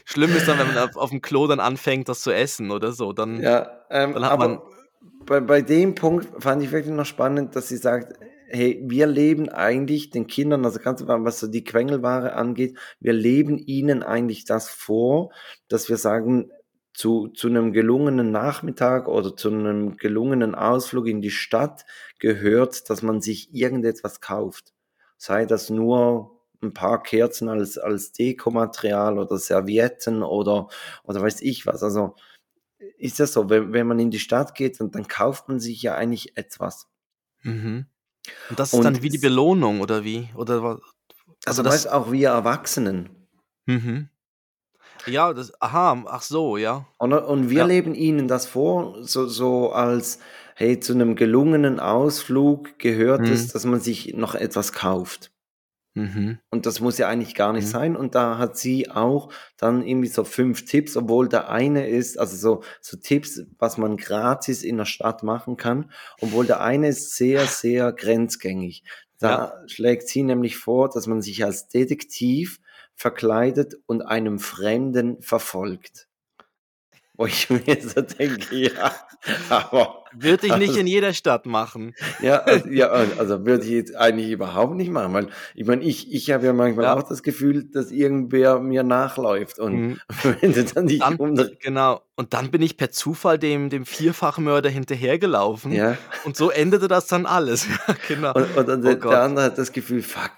[0.06, 2.92] Schlimm ist dann, wenn man auf, auf, dem Klo dann anfängt, das zu essen oder
[2.92, 3.14] so.
[3.14, 4.60] Dann, ja, ähm, dann hat man
[5.26, 8.14] bei, bei dem Punkt fand ich wirklich noch spannend, dass sie sagt,
[8.50, 13.58] hey, wir leben eigentlich den Kindern, also ganz was so die Quengelware angeht, wir leben
[13.58, 15.32] ihnen eigentlich das vor,
[15.68, 16.52] dass wir sagen,
[16.94, 21.86] zu, zu einem gelungenen Nachmittag oder zu einem gelungenen Ausflug in die Stadt
[22.18, 24.74] gehört, dass man sich irgendetwas kauft.
[25.16, 30.70] Sei das nur ein paar Kerzen als, als Dekomaterial oder Servietten oder,
[31.04, 31.84] oder weiß ich was.
[31.84, 32.16] Also
[32.98, 35.84] ist das so, wenn, wenn man in die Stadt geht, dann, dann kauft man sich
[35.84, 36.88] ja eigentlich etwas.
[37.44, 37.86] Mhm.
[38.50, 40.30] Und das ist und dann wie die Belohnung oder wie?
[40.36, 40.80] Oder was?
[41.46, 43.10] Also, also das auch wir Erwachsenen.
[43.66, 44.10] Mhm.
[45.06, 46.86] Ja, das, aha, ach so, ja.
[46.98, 47.66] Und, und wir ja.
[47.66, 50.20] leben ihnen das vor, so, so als,
[50.56, 53.32] hey, zu einem gelungenen Ausflug gehört mhm.
[53.32, 55.32] es, dass man sich noch etwas kauft.
[55.98, 56.40] Mhm.
[56.50, 57.72] Und das muss ja eigentlich gar nicht mhm.
[57.72, 57.96] sein.
[57.96, 62.36] Und da hat sie auch dann irgendwie so fünf Tipps, obwohl der eine ist, also
[62.38, 65.92] so, so Tipps, was man gratis in der Stadt machen kann,
[66.22, 68.84] obwohl der eine ist sehr, sehr grenzgängig.
[69.20, 69.68] Da ja.
[69.68, 72.60] schlägt sie nämlich vor, dass man sich als Detektiv
[72.96, 76.07] verkleidet und einem Fremden verfolgt.
[77.18, 78.92] Wo ich mir so denke, ja,
[79.50, 80.04] aber.
[80.14, 81.94] Würde ich nicht also, in jeder Stadt machen.
[82.22, 86.14] Ja, also, ja, also würde ich jetzt eigentlich überhaupt nicht machen, weil ich meine, ich,
[86.14, 86.96] ich habe ja manchmal ja.
[86.96, 90.00] auch das Gefühl, dass irgendwer mir nachläuft und mhm.
[90.42, 91.18] wenn du dann nicht dann,
[91.60, 95.98] Genau, und dann bin ich per Zufall dem, dem Vierfachmörder hinterhergelaufen ja.
[96.24, 97.68] und so endete das dann alles.
[98.08, 98.34] genau.
[98.34, 100.32] Und, und, und oh der, der andere hat das Gefühl, fuck,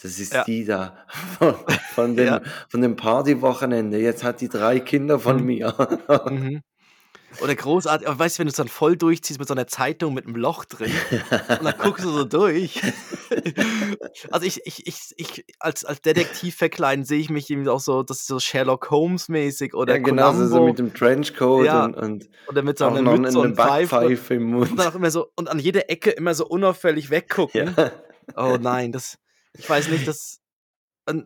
[0.00, 0.44] das ist ja.
[0.44, 0.96] die da
[1.38, 1.54] von,
[1.94, 2.40] von dem, ja.
[2.68, 3.98] von dem Partywochenende.
[3.98, 5.44] Jetzt hat die drei Kinder von mhm.
[5.44, 5.74] mir.
[6.30, 6.62] Mhm.
[7.42, 10.14] Oder großartig, aber weißt du, wenn du es dann voll durchziehst mit so einer Zeitung
[10.14, 10.90] mit einem Loch drin
[11.20, 12.80] und dann guckst du so durch.
[14.30, 18.02] also ich, ich, ich, ich als, als Detektiv verkleiden sehe ich mich irgendwie auch so,
[18.02, 21.94] das ist so Sherlock Holmes mäßig oder ja, genau, so mit dem Trenchcoat ja, und,
[21.96, 24.70] und oder mit so einer Mütze und Pfeife im Mund.
[24.70, 27.74] Und dann auch immer so und an jeder Ecke immer so unauffällig weggucken.
[27.76, 27.92] Ja.
[28.36, 29.18] Oh nein, das
[29.54, 30.40] ich weiß nicht, das.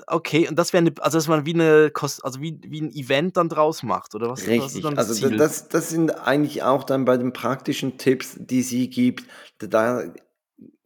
[0.06, 2.92] Okay, und das wäre eine, also dass man wie eine Kost, also wie, wie ein
[2.92, 4.46] Event dann draus macht, oder was?
[4.46, 5.36] Richtig, das also Ziel?
[5.36, 9.24] das, das sind eigentlich auch dann bei den praktischen Tipps, die sie gibt,
[9.58, 10.04] da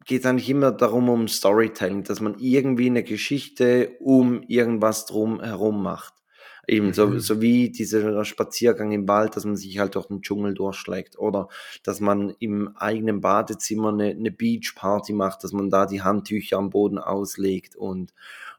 [0.06, 5.42] geht es eigentlich immer darum, um Storytelling, dass man irgendwie eine Geschichte um irgendwas drum
[5.42, 6.14] herum macht.
[6.68, 7.20] Eben, so, mhm.
[7.20, 11.18] so wie dieser Spaziergang im Wald, dass man sich halt durch den Dschungel durchschlägt.
[11.18, 11.48] Oder
[11.84, 16.70] dass man im eigenen Badezimmer eine, eine Beachparty macht, dass man da die Handtücher am
[16.70, 18.12] Boden auslegt und,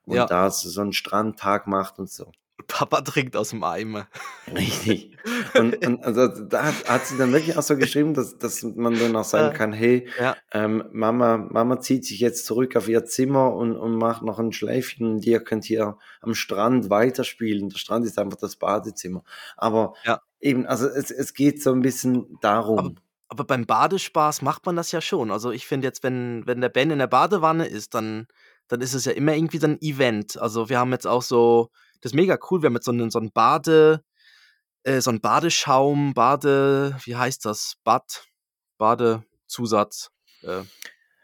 [0.05, 0.25] und ja.
[0.25, 2.31] da so, so einen Strandtag macht und so.
[2.65, 4.07] Papa trinkt aus dem Eimer.
[4.53, 5.15] Richtig.
[5.53, 8.97] Und, und also da hat, hat, sie dann wirklich auch so geschrieben, dass, dass man
[8.97, 10.35] dann auch sagen kann, hey, ja.
[10.51, 14.51] ähm, Mama, Mama zieht sich jetzt zurück auf ihr Zimmer und, und macht noch ein
[14.51, 17.69] Schläfchen und ihr könnt hier am Strand weiterspielen.
[17.69, 19.23] Der Strand ist einfach das Badezimmer.
[19.55, 20.21] Aber ja.
[20.39, 22.79] eben, also es, es geht so ein bisschen darum.
[22.79, 22.91] Aber,
[23.29, 25.29] aber beim Badespaß macht man das ja schon.
[25.29, 28.27] Also ich finde jetzt, wenn, wenn der Ben in der Badewanne ist, dann,
[28.67, 30.37] dann ist es ja immer irgendwie so ein Event.
[30.37, 31.69] Also wir haben jetzt auch so
[32.01, 32.61] das ist mega cool.
[32.61, 34.03] Wir haben jetzt so einen, so einen Bade,
[34.83, 37.75] äh, so einen Badeschaum, Bade, wie heißt das?
[37.83, 38.25] Bad,
[38.77, 40.11] Badezusatz.
[40.43, 40.61] Äh,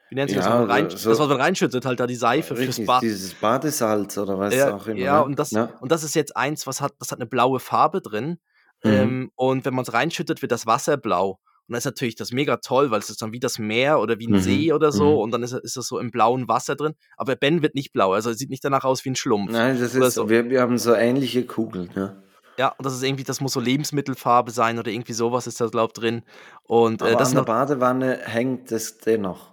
[0.10, 0.70] wie nennt sich ja, das?
[0.70, 3.02] Rein, so, das, was man reinschüttet, halt da die Seife richtig, fürs Bad.
[3.02, 5.00] Dieses Badesalz oder was ja, auch immer.
[5.00, 5.26] Ja, ne?
[5.26, 5.72] und das, ja.
[5.82, 8.38] und das ist jetzt eins, was hat, das hat eine blaue Farbe drin.
[8.84, 8.92] Mhm.
[8.92, 11.40] Ähm, und wenn man es reinschüttet, wird das Wasser blau.
[11.68, 14.20] Und das ist natürlich das mega toll, weil es ist dann wie das Meer oder
[14.20, 14.42] wie ein mhm.
[14.42, 15.18] See oder so mhm.
[15.20, 16.94] und dann ist, ist das so im blauen Wasser drin.
[17.18, 19.52] Aber Ben wird nicht blau, also er sieht nicht danach aus wie ein Schlumpf.
[19.52, 20.30] Nein, das ist so.
[20.30, 22.16] Wir, wir haben so ähnliche Kugeln, ja.
[22.58, 25.68] Ja, und das ist irgendwie, das muss so Lebensmittelfarbe sein oder irgendwie sowas ist da,
[25.68, 26.22] glaube ich, drin.
[26.64, 29.53] Und, äh, das an der Badewanne hängt es dennoch.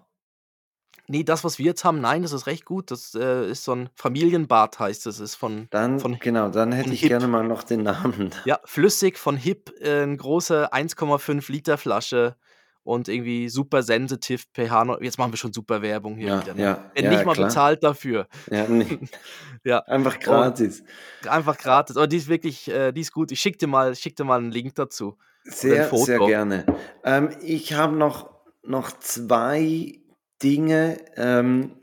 [1.10, 2.92] Nee, das, was wir jetzt haben, nein, das ist recht gut.
[2.92, 5.18] Das äh, ist so ein Familienbad, heißt es.
[5.18, 7.08] Ist von, dann, von, genau, dann hätte ich Hip.
[7.08, 8.30] gerne mal noch den Namen.
[8.44, 12.36] Ja, flüssig von Hip, äh, eine große 1,5 Liter Flasche
[12.84, 14.98] und irgendwie super sensitive pH.
[15.00, 16.54] Jetzt machen wir schon super Werbung hier ja, wieder.
[16.54, 16.62] Ne?
[16.62, 17.48] Ja, Wenn ja, nicht mal klar.
[17.48, 18.28] bezahlt dafür.
[18.48, 19.00] Ja, nee.
[19.64, 19.80] ja.
[19.80, 20.84] Einfach gratis.
[21.22, 21.96] Und einfach gratis.
[21.96, 23.32] Aber die ist wirklich, äh, die ist gut.
[23.32, 25.18] Ich schicke dir, mal, schick dir mal einen Link dazu.
[25.42, 26.66] Sehr, sehr gerne.
[27.02, 28.30] Ähm, ich habe noch,
[28.62, 30.00] noch zwei
[30.42, 31.76] Dinge, ähm,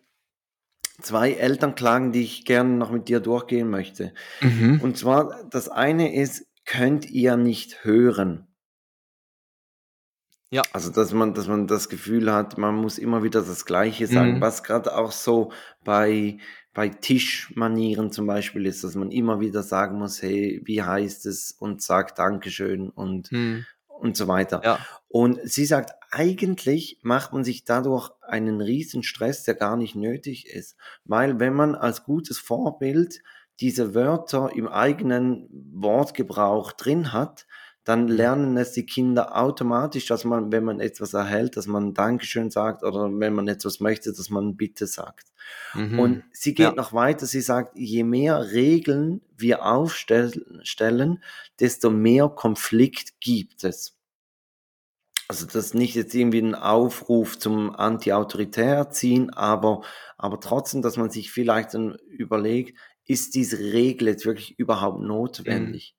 [1.02, 4.14] zwei Elternklagen, die ich gerne noch mit dir durchgehen möchte.
[4.42, 4.80] Mhm.
[4.82, 8.48] Und zwar, das eine ist, könnt ihr nicht hören?
[10.50, 10.62] Ja.
[10.72, 14.36] Also, dass man, dass man das Gefühl hat, man muss immer wieder das Gleiche sagen,
[14.38, 14.42] Mhm.
[14.42, 15.52] was gerade auch so
[15.84, 16.38] bei,
[16.74, 21.52] bei Tischmanieren zum Beispiel ist, dass man immer wieder sagen muss, hey, wie heißt es
[21.52, 23.66] und sagt Dankeschön und, Mhm.
[24.00, 24.62] Und so weiter.
[24.64, 24.80] Ja.
[25.08, 30.48] Und sie sagt, eigentlich macht man sich dadurch einen riesen Stress, der gar nicht nötig
[30.48, 30.76] ist.
[31.06, 33.22] Weil wenn man als gutes Vorbild
[33.60, 37.48] diese Wörter im eigenen Wortgebrauch drin hat,
[37.88, 38.18] dann Mhm.
[38.18, 42.84] lernen es die Kinder automatisch, dass man, wenn man etwas erhält, dass man Dankeschön sagt
[42.84, 45.32] oder wenn man etwas möchte, dass man Bitte sagt.
[45.74, 46.00] Mhm.
[46.00, 46.76] Und sie geht Ja.
[46.76, 51.24] noch weiter, sie sagt, je mehr Regeln wir aufstellen,
[51.60, 53.96] desto mehr Konflikt gibt es.
[55.30, 59.82] Also das ist nicht jetzt irgendwie ein Aufruf zum Anti-Autoritär ziehen, aber,
[60.18, 65.97] aber trotzdem, dass man sich vielleicht dann überlegt, ist diese Regel jetzt wirklich überhaupt notwendig?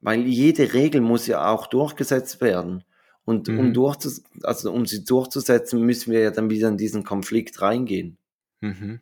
[0.00, 2.84] Weil jede Regel muss ja auch durchgesetzt werden.
[3.24, 3.72] Und um, Mhm.
[3.74, 8.18] durchzus also um sie durchzusetzen, müssen wir ja dann wieder in diesen Konflikt reingehen.
[8.60, 9.00] Mhm.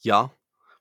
[0.00, 0.32] Ja,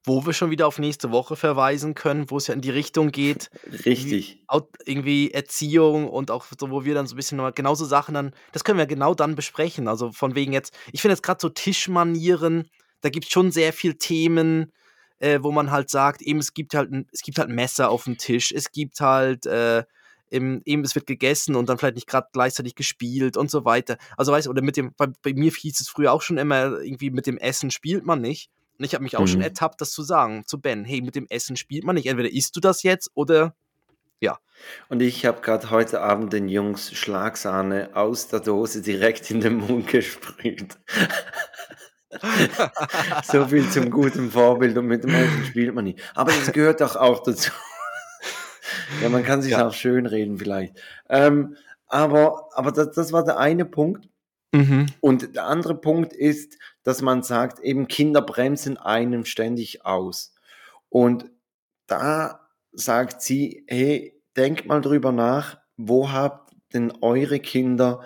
[0.06, 3.12] wo wir schon wieder auf nächste Woche verweisen können, wo es ja in die Richtung
[3.12, 3.50] geht,
[3.86, 4.44] Richtig.
[4.86, 8.32] Irgendwie Erziehung und auch so, wo wir dann so ein bisschen noch genauso Sachen dann
[8.52, 9.88] das können wir genau dann besprechen.
[9.88, 12.70] Also, von wegen jetzt ich finde jetzt grad so Tischmanieren,
[13.02, 14.72] da gibt's schon sehr viel Themen,
[15.24, 17.90] äh, wo man halt sagt, eben, es gibt halt 'n es gibt halt 'n Messer
[17.90, 19.84] aufm Tisch, es gibt halt, äh,
[20.32, 23.98] eben eben, es wird gegessen und dann vielleicht nicht grad gleichzeitig gespielt und so weiter.
[24.18, 26.82] Also, weißt du, oder mit dem bei bei mir hieß es früher auch schon immer
[26.82, 28.50] irgendwie: „Mit dem Essen spielt man nicht.“
[28.80, 29.44] Und ich habe mich auch schon Mhm.
[29.44, 32.08] ertappt, das zu sagen zu Ben: „Hey, mit dem Essen spielt man nicht.
[32.08, 33.56] Entweder isst du das jetzt oder“
[34.22, 34.40] ja.
[34.90, 39.56] Und ich habe grad heute Abend den Jungs Schlagsahne aus der Dose direkt in den
[39.58, 40.78] Mund gesprüht.
[43.24, 46.00] So viel zum guten Vorbild und mit dem Essen spielt man nicht.
[46.16, 47.52] Aber das gehört doch auch dazu.
[49.02, 49.68] Ja, man kann sich's Ja.
[49.68, 50.76] auch schönreden vielleicht.
[51.10, 51.56] Ähm,
[51.88, 54.08] aber aber das das war der eine Punkt.
[54.52, 54.88] Mhm.
[55.02, 60.34] Und der andere Punkt ist, dass man sagt, eben Kinder bremsen einen ständig aus.
[60.90, 61.26] Und
[61.88, 68.02] da sagt sie: „Hey, denkt mal drüber nach, wo habt denn eure Kinder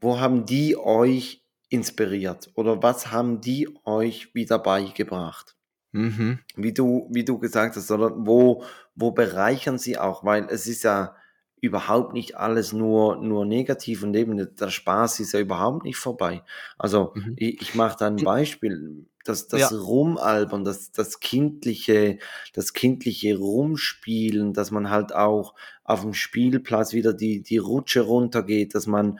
[0.00, 1.43] wo haben die euch
[1.74, 5.54] inspiriert oder was haben die euch wieder beigebracht?“
[5.94, 6.44] Mhm.
[6.56, 8.64] Wie du wie du gesagt hast, oder wo
[8.94, 11.16] wo bereichern sie auch, weil es ist ja
[11.60, 16.44] überhaupt nicht alles nur nur negativ und eben der Spaß ist ja überhaupt nicht vorbei.
[16.78, 17.38] Also, Mhm.
[17.40, 18.24] i ich mache da 'n Hm.
[18.24, 19.72] Beispiel, das das Ja.
[19.72, 22.18] Rumalbern, das das kindliche
[22.54, 25.54] das kindliche Rumspielen, dass man halt auch
[25.84, 29.18] aufm Spielplatz wieder die die Rutsche runtergeht, dass man,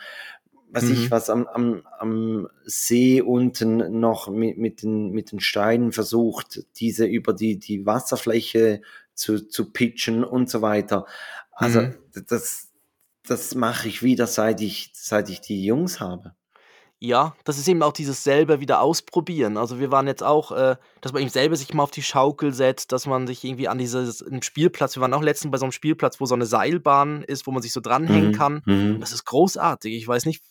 [0.83, 1.11] ich Mhm.
[1.11, 7.07] was, am am am See unten noch mi mit den mit den Steinen versucht, diese
[7.07, 8.81] über die die Wasserfläche
[9.15, 11.07] zu zu pitchen und so weiter.
[11.53, 11.95] Also, Mhm.
[12.29, 12.71] das
[13.27, 16.35] das mache ich wieder, seit ich seit ich die Jungs habe.
[17.03, 19.57] Ja, das ist eben auch dieses selber wieder ausprobieren.
[19.57, 22.53] Also, wir waren jetzt auch, äh dass man eben selber sich mal auf die Schaukel
[22.55, 25.67] setzt, dass man sich irgendwie an dieses 'n Spielplatz wir waren auch letztens bei so
[25.67, 28.63] 'nem Spielplatz, wo so 'ne Seilbahn ist, wo man sich so dranhängen Mhm, kann.
[28.67, 29.01] Mhm.
[29.01, 29.95] das ist großartig.
[29.95, 30.43] Ich weiß nicht,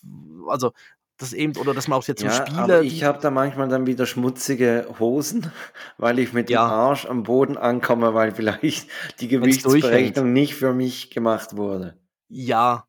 [0.47, 0.71] also,
[1.17, 3.87] das eben oder dass man auch jetzt Ja, aber Spiele, ich habe da manchmal dann
[3.87, 5.51] wieder schmutzige Hosen,
[5.97, 6.67] weil ich mit dem Ja.
[6.67, 8.87] Arsch am Boden ankomme, weil vielleicht
[9.19, 9.27] die.
[9.27, 11.97] Gewichtsberechnung nicht für mich gemacht wurde.
[12.31, 12.87] Ja,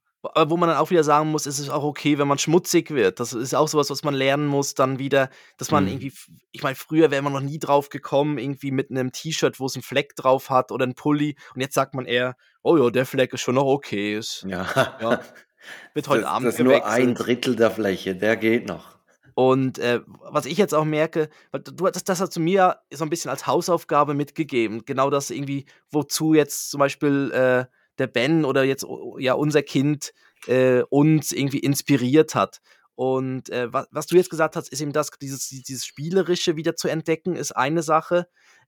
[0.49, 3.21] wo man dann auch wieder sagen muss, es ist auch okay, wenn man schmutzig wird.
[3.21, 5.87] Das ist auch so was, was man lernen muss dann wieder, dass man Mhm.
[5.87, 6.13] irgendwie
[6.53, 9.83] ich meine, früher wäre man noch nie drauf gekommen, irgendwie mit 'nem T-Shirt, wo's 'n
[9.83, 13.33] Fleck drauf hat oder 'n Pulli und jetzt sagt man eher: „Oh ja, der Fleck
[13.35, 14.17] ist schon noch okay.
[14.17, 14.67] Ist Ja.
[14.99, 15.19] ja,
[15.95, 18.99] wird heute Das Abend das ist nur ein gewechselt.“ Drittel der Fläche, der geht noch.
[19.37, 23.05] Und, äh, was ich jetzt auch merke, weil du hattest das hast du mir so
[23.05, 24.85] 'n bisschen als Hausaufgabe mitgegeben.
[24.85, 27.65] Genau das irgendwie, wozu jetzt zum Beispiel, äh,
[27.99, 28.87] der Ben oder jetzt
[29.19, 30.13] ja, unser Kind,
[30.47, 32.61] äh, uns irgendwie inspiriert hat.
[32.97, 36.77] Und, äh, wa was du jetzt gesagt hast, ist eben das dieses dieses Spielerische wieder
[36.77, 38.27] zu entdecken, ist eine Sache.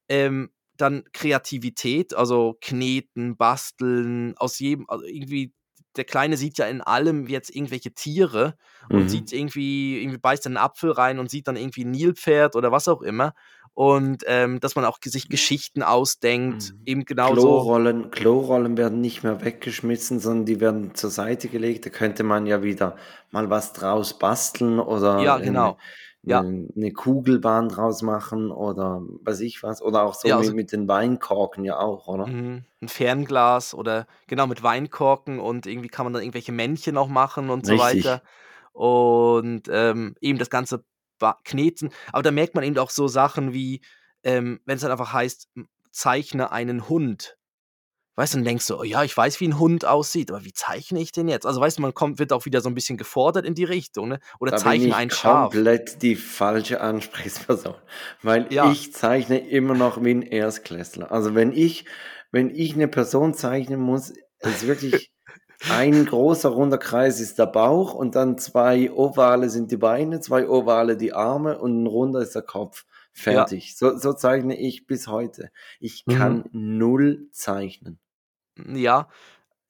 [0.09, 5.53] Ähm, dann Kreativität, also Kneten, Basteln, aus jedem also irgendwie
[5.97, 8.57] der Kleine sieht ja in allem jetzt irgendwelche Tiere
[8.93, 9.09] und Mhm.
[9.09, 12.71] sieht irgendwie irgendwie beißt in 'n Apfel rein und sieht dann irgendwie 'n Nilpferd oder
[12.73, 13.33] was auch immer.
[13.77, 16.81] Und ähm, dass man auch sich Geschichten ausdenkt, mhm.
[16.87, 17.43] eben genauso.
[17.43, 21.85] Klorollen, Klorollen werden nicht mehr weggeschmissen, sondern die werden zur Seite gelegt.
[21.85, 22.97] Da könnte man ja wieder
[23.33, 25.77] mal was draus basteln oder ja, genau.
[26.25, 26.41] eine, ja.
[26.41, 29.83] eine Kugelbahn draus machen oder weiß ich was.
[29.83, 32.29] Oder auch so ja, also, mit, mit, den Weinkorken ja auch, oder?
[32.29, 32.65] Mhm.
[32.81, 37.51] Ein Fernglas oder genau mit Weinkorken und irgendwie kann man dann irgendwelche Männchen auch machen
[37.51, 37.79] und Richtig.
[37.79, 38.23] so weiter.
[38.73, 40.83] Und ähm, eben das Ganze
[41.45, 41.91] kneten.
[42.13, 43.81] Aber da merkt man eben auch so Sachen wie,
[44.23, 45.49] ähm, wenn es dann einfach heißt,
[45.91, 47.37] zeichne einen Hund.
[48.19, 50.53] Weißt du, dann denkst du, oh ja, ich weiß, wie ein Hund aussieht, aber wie
[50.55, 51.45] zeichne ich den jetzt?
[51.45, 54.09] Also weißt du, man kommt, wird auch wieder so ein bisschen gefordert in die Richtung,
[54.09, 54.21] ne?
[54.41, 55.53] Oder da zeichne bin ich ein Schaf.
[55.53, 57.75] komplett die falsche Ansprechperson,
[58.23, 58.71] weil ja.
[58.71, 61.13] ich zeichne immer noch wie ein Erstklässler.
[61.13, 61.85] Also wenn ich,
[62.33, 65.11] wenn ich eine Person zeichnen muss, ist wirklich
[65.71, 70.49] ein großer runder Kreis ist der Bauch und dann zwei Ovale sind die Beine, zwei
[70.49, 72.85] Ovale die Arme und ein runder ist der Kopf.
[73.13, 73.71] Fertig.
[73.71, 73.77] Ja.
[73.77, 75.51] So, so zeichne ich bis heute.
[75.81, 76.79] Ich kann mhm.
[76.79, 77.99] null zeichnen.
[78.59, 79.09] Ja,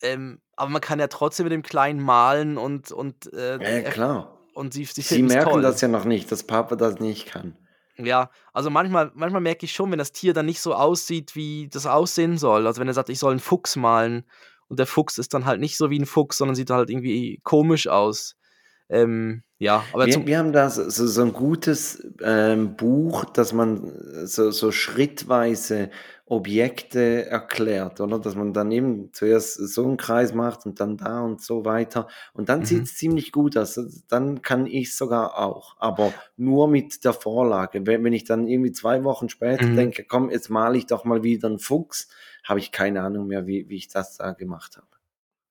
[0.03, 4.39] ähm, aber man kann ja trotzdem mit dem Kleinen malen und und äh, ja, klar.
[4.55, 5.62] Und sie, sie, sie merken toll.
[5.62, 7.57] das ja noch nicht, dass Papa das nicht kann.
[7.99, 11.68] Ja, also manchmal, manchmal merke ich schon, wenn das Tier dann nicht so aussieht, wie
[11.68, 12.66] das aussehen soll.
[12.66, 14.24] Also wenn er sagt, ich soll einen Fuchs malen
[14.68, 17.40] und der Fuchs ist dann halt nicht so wie ein Fuchs, sondern sieht halt irgendwie
[17.42, 18.34] komisch aus.
[18.88, 24.26] Ähm, ja, aber wir, wir haben da so, so ein gutes ähm, Buch, dass man
[24.26, 25.90] so, so schrittweise
[26.29, 28.18] Objekte erklärt, oder?
[28.18, 32.09] Dass man dann eben zuerst so einen Kreis macht und dann da und so weiter.
[32.33, 32.64] Und dann mhm.
[32.64, 33.81] sieht es ziemlich gut aus.
[34.09, 37.87] Dann kann ich sogar auch, aber nur mit der Vorlage.
[37.87, 39.77] Wenn, wenn ich dann irgendwie zwei Wochen später mhm.
[39.77, 42.09] denke, komm, jetzt male ich doch mal wieder einen Fuchs,
[42.43, 44.89] habe ich keine Ahnung mehr, wie, wie ich das da gemacht habe.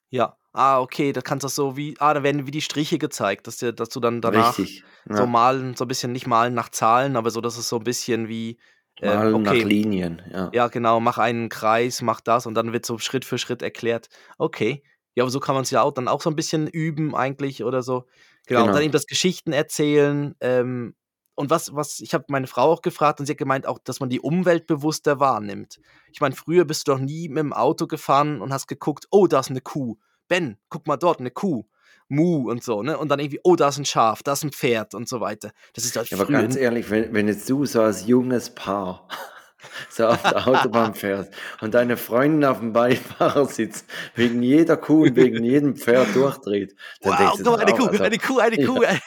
[0.10, 3.48] Ja, ah, okay, da kannst du so wie, ah, da werden wie die Striche gezeigt,
[3.48, 5.16] dass, dir, dass du dann danach Richtig, ja.
[5.16, 7.84] so malen, so ein bisschen nicht malen nach Zahlen, aber so, dass es so ein
[7.84, 8.58] bisschen wie,
[9.02, 10.50] äh, malen okay, nach Linien, ja.
[10.54, 14.10] Ja, genau, mach einen Kreis, mach das und dann wird so Schritt für Schritt erklärt,
[14.38, 14.84] okay.
[15.16, 17.64] Ja, aber so kann man es ja auch dann auch so ein bisschen üben eigentlich
[17.64, 18.06] oder so.
[18.48, 18.66] Genau, genau.
[18.68, 20.96] und dann eben das Geschichten erzählen, ähm,
[21.36, 24.00] und was, was, ich habe meine Frau auch gefragt und sie hat gemeint auch, dass
[24.00, 25.80] man die Umwelt bewusster wahrnimmt.
[26.12, 29.28] Ich meine, früher bist du doch nie mit dem Auto gefahren und hast geguckt, oh,
[29.28, 29.98] da ist eine Kuh.
[30.28, 31.66] Ben, guck mal dort, eine Kuh.
[32.08, 32.98] Mu und so, ne?
[32.98, 35.52] Und dann irgendwie, oh, da ist ein Schaf, da ist ein Pferd und so weiter.
[35.74, 39.08] Das ist halt ja, Aber ganz ehrlich, wenn, wenn jetzt du so als junges Paar
[39.90, 41.32] so auf der Autobahn fährst
[41.62, 43.86] und deine Freundin auf dem Beifahrersitz
[44.16, 47.88] wegen jeder Kuh und wegen jedem Pferd durchdreht, dann wow, denkst du, guck, eine, Kuh,
[47.88, 49.02] also, eine Kuh, eine Kuh, eine Kuh.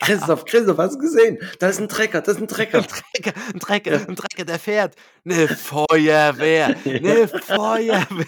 [0.00, 1.38] Christoph, Christoph, hast du gesehen?
[1.58, 2.78] Da ist ein Trecker, das ist ein Trecker.
[2.78, 4.94] Ein Trecker, ein Trecker, ein Trecker, der fährt.
[5.24, 8.26] Eine Feuerwehr, eine Feuerwehr.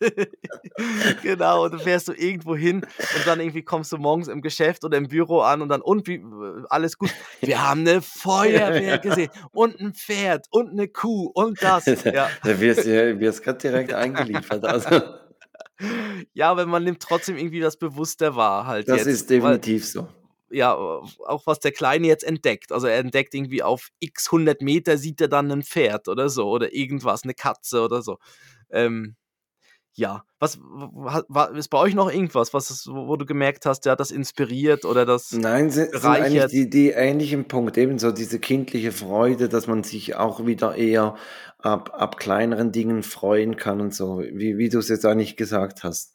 [1.22, 4.84] genau, und dann fährst du irgendwo hin und dann irgendwie kommst du morgens im Geschäft
[4.84, 6.22] oder im Büro an und dann, und wie,
[6.68, 7.10] alles gut.
[7.40, 11.84] Wir haben eine Feuerwehr gesehen und ein Pferd und eine Kuh und das.
[12.10, 12.28] Ja.
[12.42, 14.64] Da wirst du wirst gerade direkt eingeliefert.
[14.64, 15.02] Also.
[16.32, 18.88] Ja, aber man nimmt trotzdem irgendwie das bewusster wahr halt.
[18.88, 20.08] Das jetzt, ist definitiv so
[20.50, 22.72] ja, auch was der Kleine jetzt entdeckt.
[22.72, 26.48] Also er entdeckt irgendwie auf x 100 Meter sieht er dann ein Pferd oder so
[26.48, 28.18] oder irgendwas, eine Katze oder so.
[28.70, 29.16] Ähm,
[29.94, 33.92] ja, was war, ist bei euch noch irgendwas, was ist, wo du gemerkt hast, der
[33.92, 38.38] hat das inspiriert oder das Nein, sind, sind eigentlich die, die ähnlichen Punkte, ebenso diese
[38.38, 41.16] kindliche Freude, dass man sich auch wieder eher
[41.58, 45.82] ab, ab kleineren Dingen freuen kann und so, wie, wie du es jetzt eigentlich gesagt
[45.82, 46.14] hast.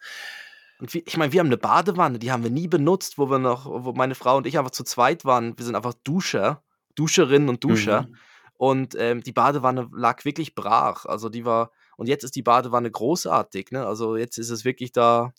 [0.79, 3.39] Und wie, ich meine, wir haben eine Badewanne, die haben wir nie benutzt, wo wir
[3.39, 5.57] noch, wo meine Frau und ich einfach zu zweit waren.
[5.57, 6.63] Wir sind einfach Duscher,
[6.95, 8.03] Duscherinnen und Duscher.
[8.03, 8.15] Mhm.
[8.57, 11.05] Und ähm, die Badewanne lag wirklich brach.
[11.05, 13.71] Also die war, und jetzt ist die Badewanne großartig.
[13.71, 13.85] Ne?
[13.85, 15.33] Also jetzt ist es wirklich da,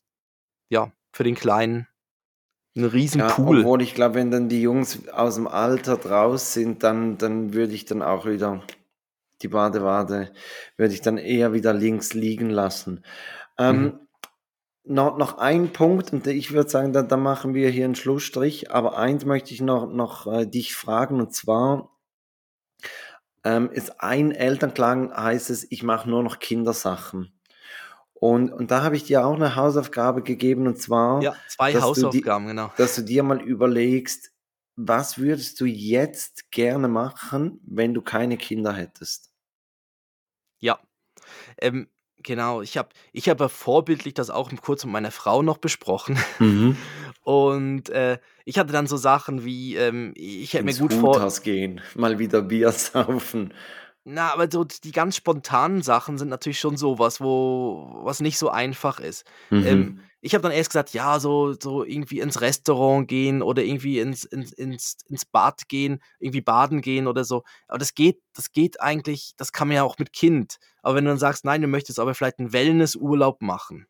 [0.69, 1.89] ja, für den Kleinen
[2.77, 3.61] ein riesen ja, Pool.
[3.61, 7.73] Obwohl ich glaube, wenn dann die Jungs aus dem Alter draus sind, dann, dann würde
[7.73, 8.63] ich dann auch wieder
[9.43, 10.33] die Badewanne,
[10.77, 13.03] würde ich dann eher wieder links liegen lassen.
[13.59, 14.01] Ähm, mhm.
[14.85, 18.71] noch, noch ein Punkt, und ich würde sagen, da, da machen wir hier einen Schlussstrich,
[18.71, 21.96] aber eins möchte ich noch, noch äh, dich fragen, und zwar,
[23.47, 27.33] ähm, ist ein Elternklang, heißt es, ich mache nur noch Kindersachen.
[28.13, 32.47] Und, und da habe ich dir auch eine Hausaufgabe gegeben, und zwar, ja, zwei Hausaufgaben,
[32.47, 32.73] die, genau.
[32.77, 34.33] dass du dir mal überlegst,
[34.75, 39.33] was würdest du jetzt gerne machen, wenn du keine Kinder hättest?
[40.59, 40.81] Ja,
[41.59, 42.63] ähm, genau.
[42.63, 46.19] Ich habe ich hab ja vorbildlich das auch kurz mit meiner Frau noch besprochen.
[46.41, 46.77] Mhm.
[47.27, 51.29] Und äh, ich hatte dann so Sachen wie, ähm, ich hätte mir gut vor.
[51.43, 53.53] gehen, mal wieder Bier saufen
[54.05, 58.49] Na, aber so die ganz spontanen Sachen sind natürlich schon sowas, wo was nicht so
[58.49, 59.25] einfach ist.
[59.51, 59.67] Ähm, mhm.
[59.67, 63.99] Ähm, ich habe dann erst gesagt, ja, so, so irgendwie ins Restaurant gehen oder irgendwie
[63.99, 67.43] ins, ins, ins, ins Bad gehen, irgendwie baden gehen oder so.
[67.67, 70.59] Aber das geht, das geht eigentlich, das kann man ja auch mit Kind.
[70.81, 73.89] Aber wenn du dann sagst, nein, du möchtest aber vielleicht einen Wellnessurlaub machen.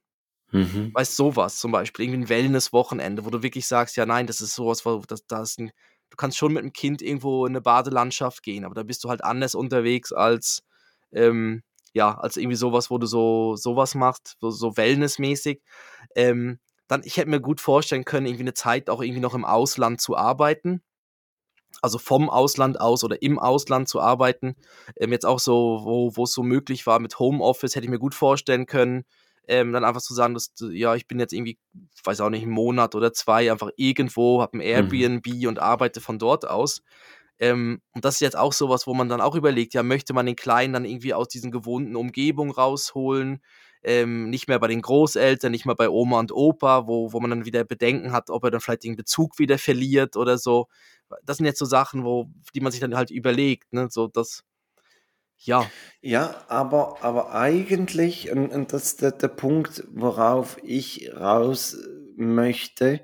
[0.56, 0.90] Mhm.
[0.94, 4.54] Weißt sowas zum Beispiel, irgendwie ein Wellness-Wochenende, wo du wirklich sagst, ja, nein, das ist
[4.54, 5.70] sowas, wo das, das ein
[6.10, 9.08] du kannst schon mit einem Kind irgendwo in eine Badelandschaft gehen, aber da bist du
[9.08, 10.62] halt anders unterwegs als,
[11.12, 15.62] ähm, ja, als irgendwie sowas, wo du so sowas machst, so, so Wellnessmäßig.
[16.14, 19.44] Ähm, dann, ich hätte mir gut vorstellen können, irgendwie eine Zeit auch irgendwie noch im
[19.44, 20.82] Ausland zu arbeiten.
[21.82, 24.56] Also vom Ausland aus oder im Ausland zu arbeiten.
[24.96, 28.14] Ähm, jetzt auch so, wo es so möglich war mit Homeoffice, hätte ich mir gut
[28.14, 29.04] vorstellen können,
[29.48, 31.58] ähm, dann einfach zu sagen, dass, ja, ich bin jetzt irgendwie,
[32.04, 34.92] weiß auch nicht, einen Monat oder zwei einfach irgendwo, habe ein mhm.
[34.92, 35.48] Airbnb mhm.
[35.48, 36.82] und arbeite von dort aus.
[37.38, 40.26] Ähm, und das ist jetzt auch sowas, wo man dann auch überlegt, ja, möchte man
[40.26, 43.42] den Kleinen dann irgendwie aus diesen gewohnten Umgebungen rausholen,
[43.82, 47.30] ähm, nicht mehr bei den Großeltern, nicht mehr bei Oma und Opa, wo, wo man
[47.30, 50.66] dann wieder Bedenken hat, ob er dann vielleicht den Bezug wieder verliert oder so.
[51.24, 54.42] Das sind jetzt so Sachen, wo, die man sich dann halt überlegt, ne, so das,
[55.38, 55.70] ja.
[56.00, 61.76] Ja, aber, aber eigentlich, und, und das ist der, der Punkt, worauf ich raus
[62.16, 63.00] möchte,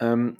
[0.00, 0.38] ähm,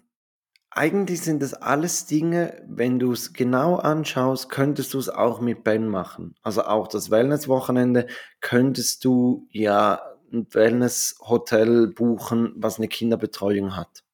[0.70, 5.64] eigentlich sind das alles Dinge, wenn du es genau anschaust, könntest du es auch mit
[5.64, 6.34] Ben machen.
[6.42, 8.06] Also auch das Wellness-Wochenende
[8.40, 10.00] könntest du ja
[10.32, 14.04] ein Wellness-Hotel buchen, was eine Kinderbetreuung hat.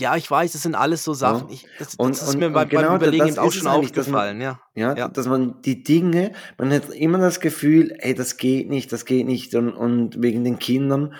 [0.00, 1.48] Ja, ich weiß, das sind alles so Sachen.
[1.48, 1.54] Ja.
[1.54, 4.60] Ich, das, und, das ist und, mir beim, genau beim Überlegen auch schon aufgefallen, ja.
[4.74, 4.96] ja.
[4.96, 5.08] ja.
[5.08, 9.26] dass man die Dinge, man hat immer das Gefühl, ey, das geht nicht, das geht
[9.26, 11.14] nicht und, und wegen den Kindern.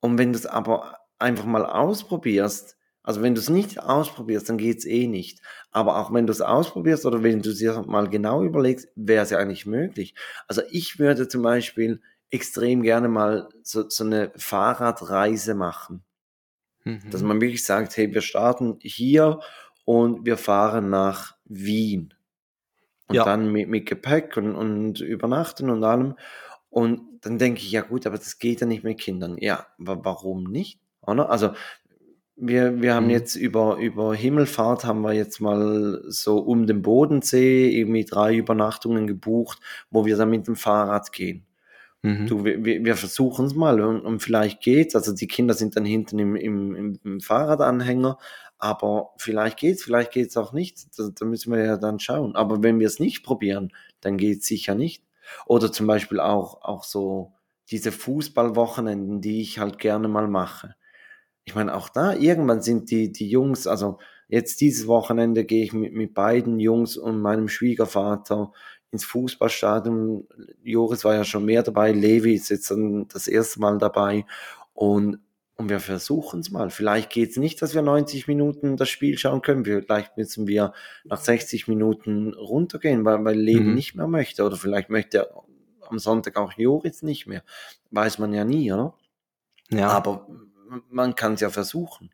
[0.00, 4.58] Und wenn du es aber einfach mal ausprobierst, also wenn du es nicht ausprobierst, dann
[4.58, 5.40] geht es eh nicht.
[5.70, 9.22] Aber auch wenn du es ausprobierst oder wenn du es dir mal genau überlegst, wäre
[9.22, 10.14] es ja eigentlich möglich.
[10.46, 16.04] Also ich würde zum Beispiel extrem gerne mal so, so eine Fahrradreise machen.
[16.88, 17.10] Mhm.
[17.10, 19.40] Dass man wirklich sagt, hey, wir starten hier
[19.84, 22.14] und wir fahren nach Wien.
[23.08, 23.24] Und ja.
[23.24, 26.14] dann mit, mit Gepäck und, und übernachten und allem.
[26.70, 29.36] Und dann denke ich, ja gut, aber das geht ja nicht mit Kindern.
[29.38, 30.80] Ja, warum nicht?
[31.02, 31.30] Oder?
[31.30, 31.50] Also
[32.36, 33.10] wir, wir haben mhm.
[33.10, 39.06] jetzt über, über Himmelfahrt haben wir jetzt mal so um den Bodensee irgendwie drei Übernachtungen
[39.06, 39.58] gebucht,
[39.90, 41.47] wo wir dann mit dem Fahrrad gehen.
[42.02, 42.26] Mhm.
[42.26, 44.94] Du, wir, wir versuchen es mal und, und, vielleicht geht's.
[44.94, 48.18] Also die Kinder sind dann hinten im, im, im Fahrradanhänger,
[48.58, 50.96] aber vielleicht geht's, vielleicht geht's auch nicht.
[50.96, 52.36] Da, da müssen wir ja dann schauen.
[52.36, 55.02] Aber wenn wir es nicht probieren, dann geht's sicher nicht.
[55.46, 57.32] Oder zum Beispiel auch, auch so
[57.70, 60.74] diese Fußballwochenenden, die ich halt gerne mal mache.
[61.44, 63.98] Ich meine, auch da, irgendwann sind die, die Jungs, also
[64.28, 68.52] jetzt dieses Wochenende gehe ich mit, mit beiden Jungs und meinem Schwiegervater
[68.90, 70.26] ins Fußballstadion.
[70.62, 74.24] Joris war ja schon mehr dabei, Levi ist jetzt dann das erste Mal dabei
[74.72, 75.18] und,
[75.56, 76.70] und wir versuchen es mal.
[76.70, 79.64] Vielleicht geht es nicht, dass wir 90 Minuten das Spiel schauen können.
[79.64, 80.72] Vielleicht müssen wir
[81.04, 83.74] nach 60 Minuten runtergehen, weil, weil Levi mhm.
[83.74, 84.44] nicht mehr möchte.
[84.44, 85.44] Oder vielleicht möchte er
[85.88, 87.42] am Sonntag auch Joris nicht mehr.
[87.90, 88.94] Weiß man ja nie, oder?
[89.70, 89.88] Ja.
[89.88, 90.28] Aber
[90.90, 92.10] man kann es ja versuchen.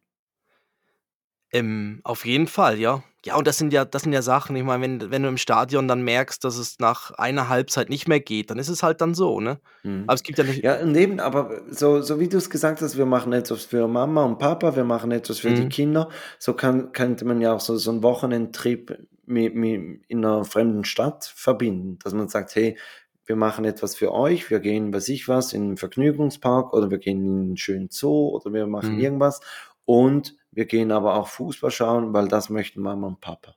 [1.55, 3.03] Ähm, auf jeden Fall, ja.
[3.25, 5.39] Ja, und das sind ja, das sind ja Sachen, ich meine, wenn, wenn du im
[5.39, 9.01] Stadion dann merkst, dass es nach einer Halbzeit nicht mehr geht, dann ist es halt
[9.01, 9.61] dann so, ne?
[9.83, 10.05] Mhm.
[10.07, 10.63] Aber es gibt ja nicht.
[10.63, 13.89] Ja, und eben, aber so, so wie du es gesagt hast, wir machen etwas für
[13.89, 15.55] Mama und Papa, wir machen etwas für mhm.
[15.55, 20.25] die Kinder, so kann, könnte man ja auch so, so einen Wochenendtrip mit, mit in
[20.25, 22.77] einer fremden Stadt verbinden, dass man sagt, hey,
[23.25, 26.99] wir machen etwas für euch, wir gehen, weiß ich was, in einen Vergnügungspark oder wir
[26.99, 29.01] gehen in einen schönen Zoo oder wir machen mhm.
[29.01, 29.41] irgendwas
[29.85, 33.57] und wir gehen aber auch Fußball schauen, weil das möchten Mama und Papa.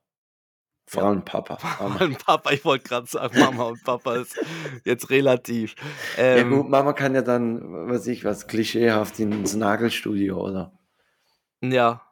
[0.89, 1.57] Vor allem Papa.
[1.57, 4.39] Vor allem Papa, ich wollte gerade sagen, Mama und Papa ist
[4.86, 5.75] jetzt relativ.
[6.17, 10.71] Ähm, ja gut, Mama kann ja dann, weiß ich was, klischeehaft ins Nagelstudio, oder?
[11.61, 12.03] Ja.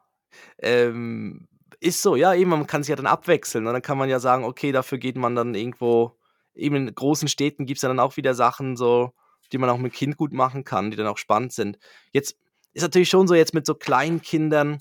[0.58, 1.48] Ähm,
[1.80, 3.66] ist so, ja, eben, man kann sich ja dann abwechseln.
[3.66, 6.18] Und dann kann man ja sagen, okay, dafür geht man dann irgendwo,
[6.54, 9.12] eben in großen Städten gibt es ja dann auch wieder Sachen, so,
[9.52, 11.78] die man auch mit Kind gut machen kann, die dann auch spannend sind.
[12.12, 12.36] Jetzt
[12.76, 14.80] ist natürlich schon so jetzt mit so kleinen Kindern.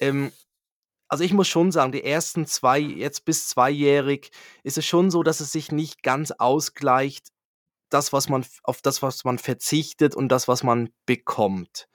[0.00, 0.32] Ähm,
[1.08, 4.32] also ich muss schon sagen, die ersten zwei, jetzt bis zweijährig,
[4.64, 7.28] ist es schon so, dass es sich nicht ganz ausgleicht,
[7.88, 11.88] das, was man, auf das, was man verzichtet und das, was man bekommt.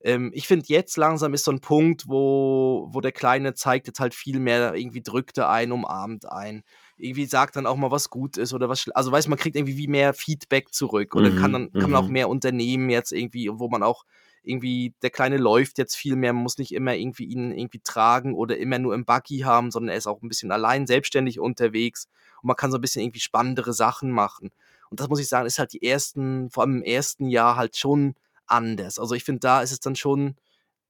[0.00, 4.00] Ähm, ich finde, jetzt langsam ist so ein Punkt, wo, wo der Kleine zeigt jetzt
[4.00, 6.64] halt viel mehr, irgendwie drückt er ein, umarmt ein,
[6.96, 9.76] irgendwie sagt dann auch mal, was gut ist oder was, also weiß man kriegt irgendwie
[9.76, 12.14] wie mehr Feedback zurück oder mhm, kann dann kann man auch mhm.
[12.14, 14.04] mehr unternehmen jetzt irgendwie, wo man auch
[14.42, 18.34] irgendwie, der Kleine läuft jetzt viel mehr, man muss nicht immer irgendwie ihn irgendwie tragen
[18.34, 22.08] oder immer nur im Buggy haben, sondern er ist auch ein bisschen allein selbstständig unterwegs
[22.42, 24.50] und man kann so ein bisschen irgendwie spannendere Sachen machen.
[24.90, 27.76] Und das muss ich sagen, ist halt die ersten, vor allem im ersten Jahr halt
[27.76, 28.14] schon
[28.46, 28.98] anders.
[28.98, 30.36] Also ich finde, da ist es dann schon,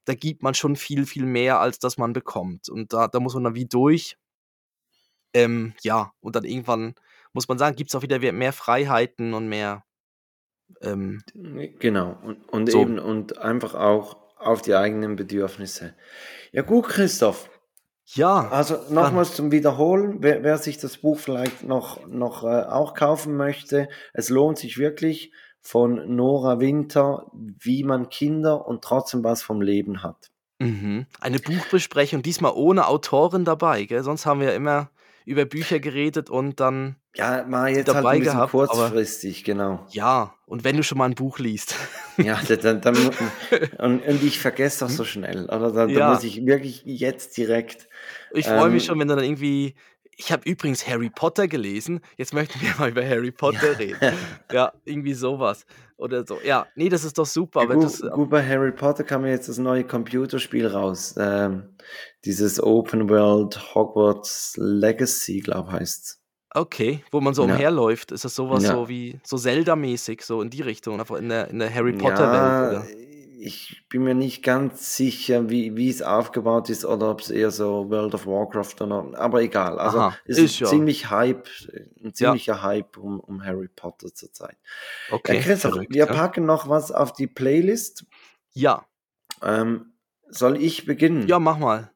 [0.04, 2.68] da gibt man schon viel, viel mehr, als das man bekommt.
[2.68, 4.16] Und da, da muss man dann wie durch.
[5.34, 6.94] Ähm, ja, und dann irgendwann
[7.32, 9.84] muss man sagen, gibt es auch wieder mehr Freiheiten und mehr.
[10.80, 11.22] Ähm,
[11.78, 12.80] genau, und, und so.
[12.80, 15.94] eben und einfach auch auf die eigenen Bedürfnisse.
[16.52, 17.48] Ja, gut, Christoph.
[18.14, 18.48] Ja.
[18.50, 23.36] Also nochmals zum Wiederholen, wer, wer, sich das Buch vielleicht noch, noch äh, auch kaufen
[23.36, 29.62] möchte, es lohnt sich wirklich von Nora Winter, wie man Kinder und trotzdem was vom
[29.62, 30.30] Leben hat.
[30.58, 31.06] Mhm.
[31.20, 34.02] Eine Buchbesprechung, diesmal ohne Autorin dabei, gell?
[34.02, 34.90] sonst haben wir ja immer
[35.24, 39.86] über Bücher geredet und dann ja, mal jetzt dabei halt ein bisschen gehabt, kurzfristig, genau.
[39.90, 41.74] Ja, und wenn du schon mal ein Buch liest.
[42.16, 42.96] ja, dann, dann,
[43.78, 45.44] und, und, ich vergesse das so schnell.
[45.44, 46.10] Oder da, ja.
[46.10, 47.88] muss ich wirklich jetzt direkt.
[48.32, 49.74] Ich freue mich ähm, schon, wenn du dann irgendwie
[50.24, 52.00] ich habe übrigens Harry Potter gelesen.
[52.16, 54.14] Jetzt möchten wir mal über Harry Potter reden.
[54.52, 55.66] ja, irgendwie sowas.
[55.96, 56.38] Oder so.
[56.44, 57.60] Ja, nee, das ist doch super.
[57.62, 61.14] Ja, gut, das, gut, bei Harry Potter kam jetzt das neue Computerspiel raus.
[61.18, 61.76] Ähm,
[62.24, 66.20] dieses Open World Hogwarts Legacy, glaube heißt
[66.54, 67.54] Okay, wo man so ja.
[67.54, 68.12] umherläuft.
[68.12, 68.72] Ist das sowas ja.
[68.72, 72.84] so wie so Zelda-mäßig, so in die Richtung, einfach in der, in der Harry Potter-Welt?
[73.44, 77.50] Ich bin mir nicht ganz sicher, wie, wie es aufgebaut ist oder ob es eher
[77.50, 79.80] so World of Warcraft oder, aber egal.
[79.80, 80.66] Also Aha, es ist, ist ja.
[80.68, 81.48] ziemlich Hype,
[82.04, 82.62] ein ziemlicher ja.
[82.62, 84.56] Hype um, um Harry Potter zurzeit.
[85.10, 85.36] Okay.
[85.36, 88.06] Ja, Chris, verrückt, wir packen noch was auf die Playlist.
[88.52, 88.86] Ja.
[89.42, 89.92] Ähm,
[90.28, 91.26] soll ich beginnen?
[91.26, 91.90] Ja, mach mal.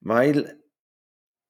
[0.00, 0.56] Weil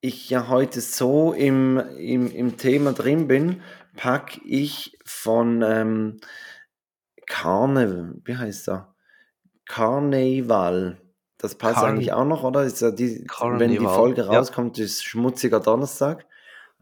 [0.00, 3.62] ich ja heute so im, im, im Thema drin bin,
[3.96, 6.20] packe ich von ähm,
[7.26, 8.95] Karne, wie heißt er?
[9.66, 10.98] Carnival.
[11.38, 12.64] Das passt Carn eigentlich auch noch, oder?
[12.64, 14.84] Ist ja die, wenn die Folge rauskommt, ja.
[14.84, 16.26] ist schmutziger Donnerstag.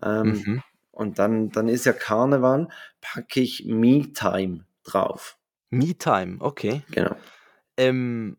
[0.02, 0.62] Ähm, mhm.
[0.92, 2.68] Und dann, dann ist ja Karneval,
[3.00, 5.38] packe ich Me-Time drauf.
[5.70, 6.82] Me-Time, okay.
[6.92, 7.16] Genau.
[7.76, 8.38] Ähm,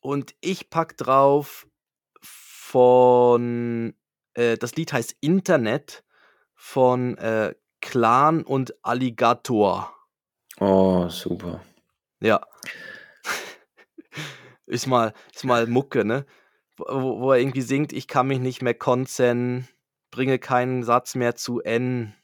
[0.00, 1.66] und ich packe drauf
[2.20, 3.94] von,
[4.34, 6.04] äh, das Lied heißt Internet
[6.54, 9.94] von äh, Clan und Alligator.
[10.60, 11.62] Oh, super.
[12.20, 12.42] Ja
[14.66, 16.26] ist mal, ist mal Mucke, ne?
[16.76, 19.68] Wo, wo er irgendwie singt, ich kann mich nicht mehr konzen,
[20.10, 22.14] bringe keinen Satz mehr zu N.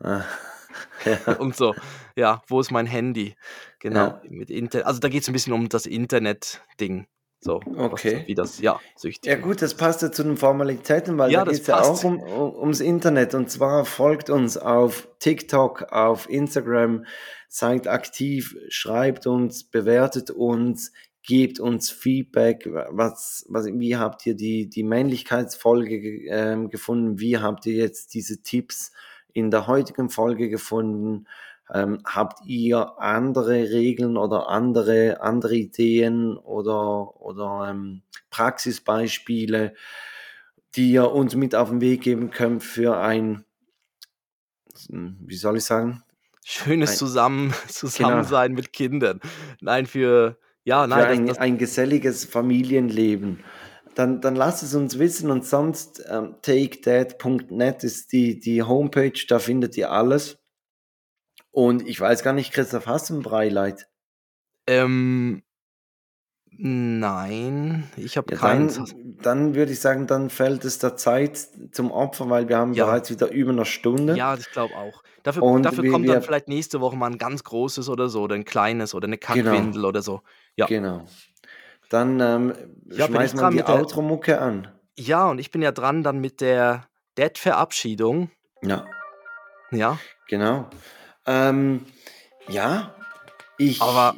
[0.00, 0.24] Ah,
[1.04, 1.34] ja.
[1.34, 1.74] Und so,
[2.14, 3.34] ja, wo ist mein Handy?
[3.80, 4.22] Genau, ja.
[4.28, 4.86] mit Internet.
[4.86, 7.06] Also da geht es ein bisschen um das Internet-Ding.
[7.40, 8.20] So, okay.
[8.20, 9.30] Was, wie das, ja, süchtig.
[9.30, 12.02] Ja, gut, das passt ja zu den Formalitäten, weil ja, da geht es ja auch
[12.02, 13.34] um, um, ums Internet.
[13.34, 17.04] Und zwar folgt uns auf TikTok, auf Instagram,
[17.48, 20.92] seid aktiv, schreibt uns, bewertet uns,
[21.26, 25.96] gebt uns Feedback, was, was, wie habt ihr die, die Männlichkeitsfolge
[26.28, 28.92] äh, gefunden, wie habt ihr jetzt diese Tipps
[29.32, 31.26] in der heutigen Folge gefunden,
[31.74, 39.74] ähm, habt ihr andere Regeln oder andere, andere Ideen oder, oder ähm, Praxisbeispiele,
[40.76, 43.44] die ihr uns mit auf den Weg geben könnt für ein,
[44.88, 46.02] wie soll ich sagen?
[46.44, 48.60] Schönes Zusammen, Zusammensein genau.
[48.60, 49.20] mit Kindern.
[49.60, 53.44] Nein, für ja, nein, für ein, das, das ein geselliges Familienleben.
[53.94, 59.38] Dann, dann lasst es uns wissen und sonst ähm, takedad.net ist die, die Homepage, da
[59.38, 60.38] findet ihr alles.
[61.52, 63.88] Und ich weiß gar nicht, Christoph, hast du ein Breileit?
[64.66, 65.42] Ähm,
[66.58, 68.76] nein, ich habe ja, keins.
[68.76, 72.72] Dann, dann würde ich sagen, dann fällt es der Zeit zum Opfer, weil wir haben
[72.72, 72.86] ja.
[72.86, 74.16] bereits wieder über eine Stunde.
[74.16, 75.02] Ja, ich glaube auch.
[75.22, 78.44] Dafür, dafür kommt dann vielleicht nächste Woche mal ein ganz großes oder so, oder ein
[78.44, 79.34] kleines oder eine genau.
[79.34, 79.88] Kackwindel genau.
[79.88, 80.22] oder so.
[80.56, 80.66] Ja.
[80.66, 81.04] Genau.
[81.88, 82.54] Dann ähm,
[82.90, 84.68] ja, schmeißt man die Outro-Mucke an.
[84.98, 86.86] Ja, und ich bin ja dran dann mit der
[87.18, 88.30] Dead-Verabschiedung.
[88.62, 88.86] Ja.
[89.70, 89.98] Ja.
[90.28, 90.68] Genau.
[91.26, 91.84] Ähm,
[92.48, 92.94] ja,
[93.58, 93.82] ich.
[93.82, 94.14] Aber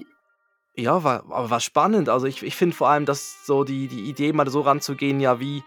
[0.78, 2.08] ja, war, aber war spannend.
[2.08, 5.40] Also ich, ich finde vor allem, dass so die, die Idee, mal so ranzugehen, ja,
[5.40, 5.58] wie,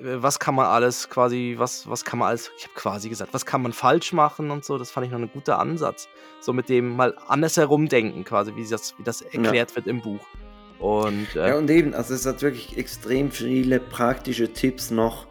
[0.00, 3.34] äh, was kann man alles quasi, was, was kann man alles, ich habe quasi gesagt,
[3.34, 6.08] was kann man falsch machen und so, das fand ich noch ein guter Ansatz.
[6.40, 9.76] So mit dem mal anders herumdenken, quasi, wie das, wie das erklärt ja.
[9.76, 10.24] wird im Buch.
[10.78, 15.26] Und, äh, ja, und eben, also es hat wirklich extrem viele praktische Tipps noch.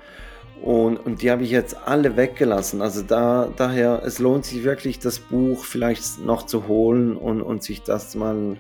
[0.62, 2.82] Und, und die habe ich jetzt alle weggelassen.
[2.82, 7.64] Also da, daher, es lohnt sich wirklich, das Buch vielleicht noch zu holen und, und
[7.64, 8.58] sich das mal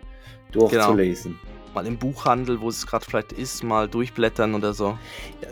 [0.54, 1.40] durchzulesen.
[1.42, 4.98] Genau mal im Buchhandel, wo es gerade vielleicht ist, mal durchblättern oder so.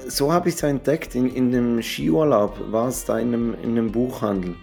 [0.07, 1.15] So habe ich es entdeckt.
[1.15, 4.55] In, in dem Skiurlaub war es da in einem, in einem Buchhandel.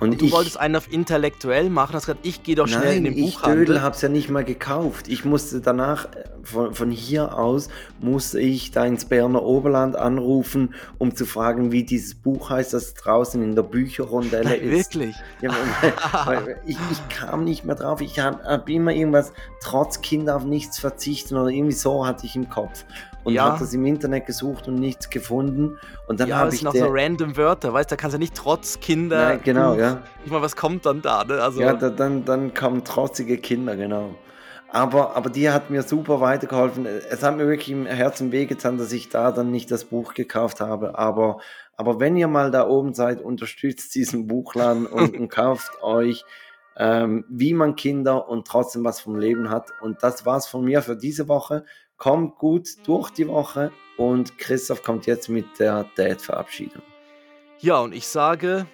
[0.00, 2.96] Und, du ich, wolltest einen auf intellektuell machen, hast gesagt, ich gehe doch schnell nein,
[2.98, 3.62] in den ich Buchhandel.
[3.62, 5.08] Ich Dödel hab's ja nicht mal gekauft.
[5.08, 7.68] Ich musste danach, äh, von, von hier aus,
[8.00, 12.94] musste ich da ins Berner Oberland anrufen, um zu fragen, wie dieses Buch heißt, das
[12.94, 14.94] draußen in der Bücherrondelle ist.
[14.94, 15.16] Wirklich?
[15.42, 15.50] Ja,
[16.24, 18.00] weil, weil ich, ich, kam nicht mehr drauf.
[18.00, 22.36] Ich habe hab immer irgendwas, trotz Kinder auf nichts verzichten oder irgendwie so hatte ich
[22.36, 22.84] im Kopf
[23.28, 23.44] und ja.
[23.44, 25.78] habe das im Internet gesucht und nichts gefunden.
[26.06, 28.34] Und dann ja, habe ich noch so random Wörter, weißt du, da kannst du nicht
[28.34, 29.28] trotz Kinder.
[29.28, 30.02] Nein, genau, Buch, ja.
[30.24, 31.24] Ich meine, was kommt dann da?
[31.24, 31.34] Ne?
[31.42, 34.14] Also, ja, da, dann, dann kommen trotzige Kinder, genau.
[34.70, 36.86] Aber, aber die hat mir super weitergeholfen.
[36.86, 40.60] Es hat mir wirklich im Herzen wehgetan, dass ich da dann nicht das Buch gekauft
[40.60, 40.98] habe.
[40.98, 41.40] Aber,
[41.76, 46.24] aber wenn ihr mal da oben seid, unterstützt diesen Buchladen und, und kauft euch,
[46.78, 49.70] ähm, wie man Kinder und trotzdem was vom Leben hat.
[49.82, 51.66] Und das war's von mir für diese Woche
[51.98, 56.82] kommt gut durch die Woche und Christoph kommt jetzt mit der Date-Verabschiedung.
[57.58, 58.66] Ja, und ich sage,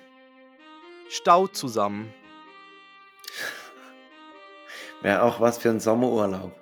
[1.09, 2.13] Stau zusammen.
[5.03, 6.53] Wäre auch was für einen Sommerurlaub.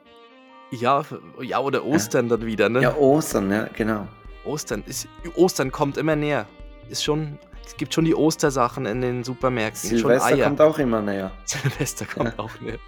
[0.70, 1.04] Ja,
[1.40, 2.36] ja oder Ostern ja.
[2.36, 2.82] dann wieder, ne?
[2.82, 4.06] Ja, Ostern, ja, genau.
[4.44, 5.06] Ostern, ist,
[5.36, 6.46] Ostern kommt immer näher.
[6.88, 9.90] Ist schon, es gibt schon die Ostersachen in den Supermärkten.
[9.90, 11.30] Silvester kommt auch immer näher.
[11.44, 12.38] Silvester kommt ja.
[12.38, 12.78] auch näher.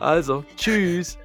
[0.00, 1.18] Also, tschüss.